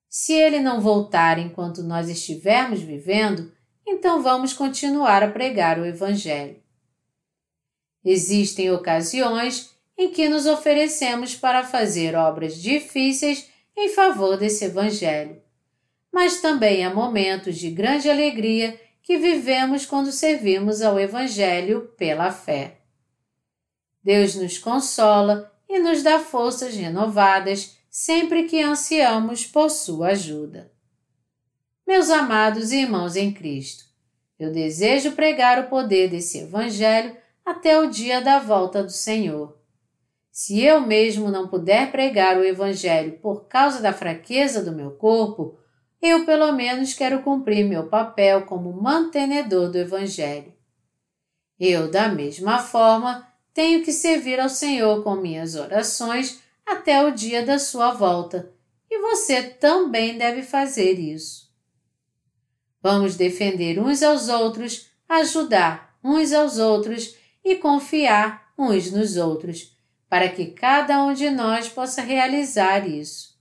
Se 0.09 0.33
Ele 0.33 0.59
não 0.59 0.79
voltar 0.79 1.37
enquanto 1.37 1.83
nós 1.83 2.07
estivermos 2.07 2.81
vivendo, 2.81 3.51
então 3.85 4.21
vamos 4.21 4.53
continuar 4.53 5.21
a 5.21 5.29
pregar 5.29 5.77
o 5.79 5.85
Evangelho. 5.85 6.61
Existem 8.03 8.71
ocasiões 8.71 9.75
em 9.97 10.09
que 10.09 10.29
nos 10.29 10.45
oferecemos 10.45 11.35
para 11.35 11.63
fazer 11.63 12.15
obras 12.15 12.61
difíceis 12.61 13.49
em 13.75 13.89
favor 13.89 14.37
desse 14.37 14.65
Evangelho. 14.65 15.44
Mas 16.15 16.39
também 16.39 16.85
há 16.85 16.93
momentos 16.93 17.57
de 17.57 17.69
grande 17.69 18.09
alegria 18.09 18.79
que 19.03 19.17
vivemos 19.17 19.85
quando 19.85 20.13
servimos 20.13 20.81
ao 20.81 20.97
Evangelho 20.97 21.91
pela 21.97 22.31
fé. 22.31 22.77
Deus 24.01 24.33
nos 24.33 24.57
consola 24.57 25.51
e 25.67 25.77
nos 25.77 26.01
dá 26.03 26.17
forças 26.17 26.73
renovadas 26.73 27.77
sempre 27.89 28.43
que 28.43 28.61
ansiamos 28.61 29.45
por 29.45 29.69
Sua 29.69 30.11
ajuda. 30.11 30.71
Meus 31.85 32.09
amados 32.09 32.71
irmãos 32.71 33.17
em 33.17 33.33
Cristo, 33.33 33.83
eu 34.39 34.53
desejo 34.53 35.11
pregar 35.11 35.65
o 35.65 35.69
poder 35.69 36.09
desse 36.09 36.39
Evangelho 36.39 37.13
até 37.45 37.77
o 37.77 37.89
dia 37.89 38.21
da 38.21 38.39
volta 38.39 38.81
do 38.81 38.89
Senhor. 38.89 39.59
Se 40.31 40.61
eu 40.61 40.79
mesmo 40.79 41.29
não 41.29 41.49
puder 41.49 41.91
pregar 41.91 42.37
o 42.37 42.45
Evangelho 42.45 43.19
por 43.19 43.49
causa 43.49 43.81
da 43.81 43.91
fraqueza 43.91 44.63
do 44.63 44.71
meu 44.71 44.91
corpo, 44.91 45.59
eu 46.01 46.25
pelo 46.25 46.51
menos 46.51 46.93
quero 46.93 47.21
cumprir 47.21 47.65
meu 47.65 47.87
papel 47.87 48.45
como 48.45 48.71
mantenedor 48.73 49.71
do 49.71 49.77
Evangelho. 49.77 50.53
Eu, 51.59 51.89
da 51.89 52.09
mesma 52.09 52.59
forma, 52.59 53.27
tenho 53.53 53.83
que 53.83 53.91
servir 53.91 54.39
ao 54.39 54.49
Senhor 54.49 55.03
com 55.03 55.15
minhas 55.15 55.55
orações 55.55 56.41
até 56.65 57.03
o 57.05 57.11
dia 57.11 57.45
da 57.45 57.57
sua 57.57 57.91
volta, 57.91 58.51
e 58.89 58.99
você 58.99 59.43
também 59.43 60.17
deve 60.17 60.43
fazer 60.43 60.99
isso. 60.99 61.49
Vamos 62.81 63.15
defender 63.15 63.79
uns 63.79 64.03
aos 64.03 64.29
outros, 64.29 64.89
ajudar 65.07 65.97
uns 66.03 66.33
aos 66.33 66.59
outros 66.59 67.15
e 67.43 67.55
confiar 67.55 68.53
uns 68.57 68.91
nos 68.91 69.17
outros 69.17 69.75
para 70.09 70.29
que 70.29 70.47
cada 70.47 71.03
um 71.03 71.13
de 71.13 71.29
nós 71.29 71.67
possa 71.67 72.01
realizar 72.01 72.87
isso. 72.87 73.35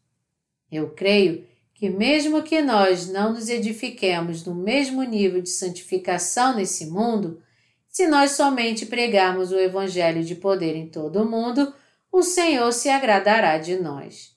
Eu 0.71 0.91
creio 0.91 1.47
que, 1.85 1.91
mesmo 1.91 2.43
que 2.43 2.63
nós 2.63 3.11
não 3.11 3.35
nos 3.35 3.51
edifiquemos 3.51 4.43
no 4.43 4.55
mesmo 4.55 5.03
nível 5.03 5.43
de 5.43 5.51
santificação 5.51 6.57
nesse 6.57 6.87
mundo, 6.87 7.43
se 7.91 8.07
nós 8.07 8.31
somente 8.31 8.87
pregarmos 8.87 9.53
o 9.53 9.59
Evangelho 9.59 10.25
de 10.25 10.35
poder 10.35 10.75
em 10.77 10.89
todo 10.89 11.21
o 11.21 11.31
mundo, 11.31 11.75
o 12.11 12.23
Senhor 12.23 12.73
se 12.73 12.89
agradará 12.89 13.59
de 13.59 13.77
nós. 13.77 14.35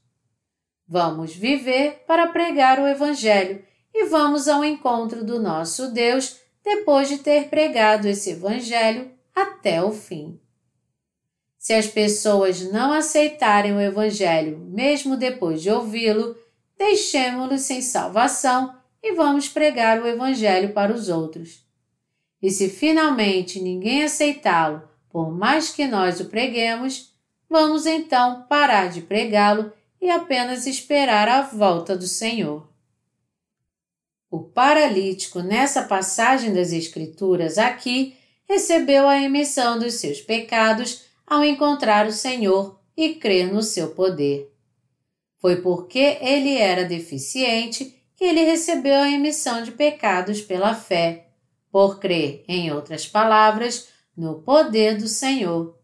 Vamos 0.86 1.34
viver 1.34 2.04
para 2.06 2.28
pregar 2.28 2.82
o 2.82 2.88
Evangelho 2.88 3.64
e 3.93 4.04
vamos 4.08 4.50
ao 4.50 4.66
encontro 4.66 5.24
do 5.24 5.41
nosso 5.41 5.93
Deus 5.93 6.41
depois 6.62 7.08
de 7.08 7.20
ter 7.20 7.48
pregado 7.48 8.10
esse 8.10 8.32
Evangelho 8.32 9.10
até 9.34 9.82
o 9.82 9.93
fim. 9.93 10.38
Se 11.58 11.74
as 11.74 11.88
pessoas 11.88 12.62
não 12.74 12.91
aceitarem 12.91 13.72
o 13.72 13.80
Evangelho, 13.80 14.58
mesmo 14.60 15.16
depois 15.16 15.62
de 15.62 15.70
ouvi-lo, 15.70 16.36
deixemo-los 16.78 17.61
sem 17.61 17.82
salvação 17.82 18.75
e 19.01 19.13
vamos 19.13 19.49
pregar 19.49 20.01
o 20.01 20.07
Evangelho 20.07 20.73
para 20.73 20.93
os 20.93 21.09
outros. 21.09 21.65
E 22.41 22.51
se 22.51 22.69
finalmente 22.69 23.59
ninguém 23.59 24.03
aceitá-lo, 24.03 24.88
por 25.09 25.32
mais 25.32 25.69
que 25.71 25.88
nós 25.88 26.19
o 26.19 26.25
preguemos, 26.25 27.13
vamos 27.49 27.86
então 27.86 28.45
parar 28.47 28.89
de 28.89 29.01
pregá-lo 29.01 29.71
e 29.99 30.09
apenas 30.09 30.67
esperar 30.67 31.28
a 31.28 31.41
volta 31.41 31.97
do 31.97 32.05
Senhor. 32.05 32.67
O 34.30 34.41
paralítico 34.41 35.39
nessa 35.39 35.84
passagem 35.84 36.53
das 36.53 36.71
Escrituras 36.71 37.57
aqui 37.57 38.15
recebeu 38.47 39.07
a 39.07 39.15
remissão 39.15 39.80
dos 39.80 39.95
seus 39.95 40.21
pecados 40.21 41.05
ao 41.25 41.43
encontrar 41.43 42.05
o 42.05 42.11
Senhor 42.11 42.80
e 42.95 43.15
crer 43.15 43.51
no 43.51 43.63
seu 43.63 43.89
poder. 43.91 44.53
Foi 45.40 45.62
porque 45.62 46.18
ele 46.22 46.56
era 46.58 46.86
deficiente 46.86 47.96
que 48.16 48.24
ele 48.24 48.44
recebeu 48.44 48.96
a 48.96 49.06
remissão 49.06 49.62
de 49.62 49.72
pecados 49.72 50.42
pela 50.42 50.74
fé, 50.74 51.28
por 51.72 52.00
crer, 52.00 52.44
em 52.48 52.72
outras 52.72 53.08
palavras, 53.08 53.90
no 54.16 54.42
poder 54.42 54.98
do 54.98 55.08
Senhor. 55.08 55.78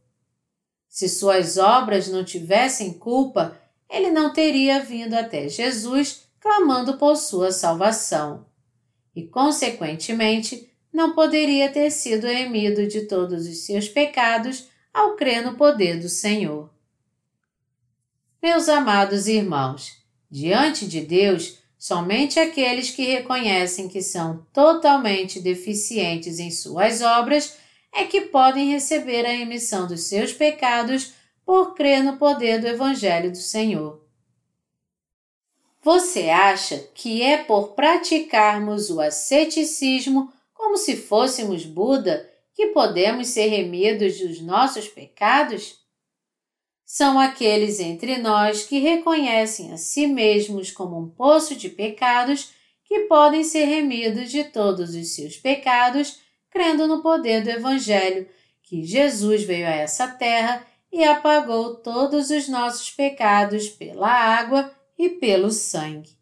Se 0.90 1.08
suas 1.08 1.58
obras 1.58 2.08
não 2.08 2.24
tivessem 2.24 2.94
culpa, 2.94 3.56
ele 3.88 4.10
não 4.10 4.34
teria 4.34 4.80
vindo 4.80 5.14
até 5.14 5.48
Jesus 5.48 6.28
clamando 6.40 6.98
por 6.98 7.16
sua 7.16 7.52
salvação. 7.52 8.46
E, 9.16 9.28
consequentemente, 9.28 10.74
não 10.92 11.14
poderia 11.14 11.72
ter 11.72 11.92
sido 11.92 12.26
remido 12.26 12.88
de 12.88 13.02
todos 13.02 13.48
os 13.48 13.66
seus 13.66 13.88
pecados 13.88 14.68
ao 14.92 15.16
crer 15.16 15.44
no 15.44 15.56
poder 15.56 16.00
do 16.00 16.10
Senhor. 16.10 16.73
Meus 18.44 18.68
amados 18.68 19.30
irmãos, 19.30 20.04
diante 20.30 20.86
de 20.86 21.00
Deus, 21.00 21.60
somente 21.80 22.42
aqueles 22.42 22.92
que 22.92 23.06
reconhecem 23.06 23.88
que 23.88 24.02
são 24.02 24.46
totalmente 24.52 25.40
deficientes 25.40 26.40
em 26.40 26.52
suas 26.52 27.02
obras 27.02 27.58
é 27.94 28.04
que 28.04 28.20
podem 28.20 28.70
receber 28.70 29.26
a 29.26 29.32
remissão 29.32 29.88
dos 29.88 30.02
seus 30.10 30.34
pecados 30.34 31.14
por 31.46 31.74
crer 31.74 32.04
no 32.04 32.18
poder 32.18 32.60
do 32.60 32.68
Evangelho 32.68 33.32
do 33.32 33.38
Senhor. 33.38 34.06
Você 35.82 36.30
acha 36.30 36.80
que 36.94 37.22
é 37.22 37.38
por 37.38 37.70
praticarmos 37.70 38.90
o 38.90 39.00
asceticismo 39.00 40.34
como 40.54 40.76
se 40.76 40.98
fôssemos 40.98 41.66
Buda, 41.66 42.30
que 42.54 42.68
podemos 42.68 43.30
ser 43.30 43.48
remidos 43.48 44.20
dos 44.20 44.42
nossos 44.42 44.90
pecados? 44.90 45.82
São 46.94 47.20
aqueles 47.20 47.80
entre 47.80 48.18
nós 48.18 48.68
que 48.68 48.78
reconhecem 48.78 49.74
a 49.74 49.78
si 49.78 50.06
mesmos 50.06 50.70
como 50.70 50.96
um 51.00 51.10
poço 51.10 51.56
de 51.56 51.68
pecados 51.68 52.54
que 52.86 53.08
podem 53.08 53.44
ser 53.44 53.66
remidos 53.66 54.30
de 54.30 54.44
todos 54.44 54.94
os 54.94 55.16
seus 55.16 55.36
pecados, 55.36 56.20
crendo 56.52 56.86
no 56.86 57.02
poder 57.02 57.44
do 57.44 57.50
Evangelho, 57.50 58.30
que 58.62 58.84
Jesus 58.84 59.42
veio 59.42 59.66
a 59.66 59.72
essa 59.72 60.08
terra 60.08 60.64
e 60.92 61.04
apagou 61.04 61.78
todos 61.78 62.30
os 62.30 62.48
nossos 62.48 62.92
pecados 62.92 63.70
pela 63.70 64.12
água 64.12 64.72
e 64.96 65.10
pelo 65.10 65.50
sangue. 65.50 66.16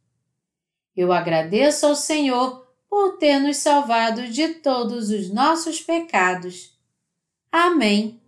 Eu 0.95 1.11
agradeço 1.11 1.86
ao 1.86 1.97
Senhor 1.97 2.65
por 2.89 3.17
ter 3.17 3.39
nos 3.39 3.57
salvado 3.57 4.26
de 4.30 4.47
todos 4.47 5.09
os 5.09 5.30
nossos 5.34 5.82
pecados. 5.82 6.80
Amém. 7.51 8.20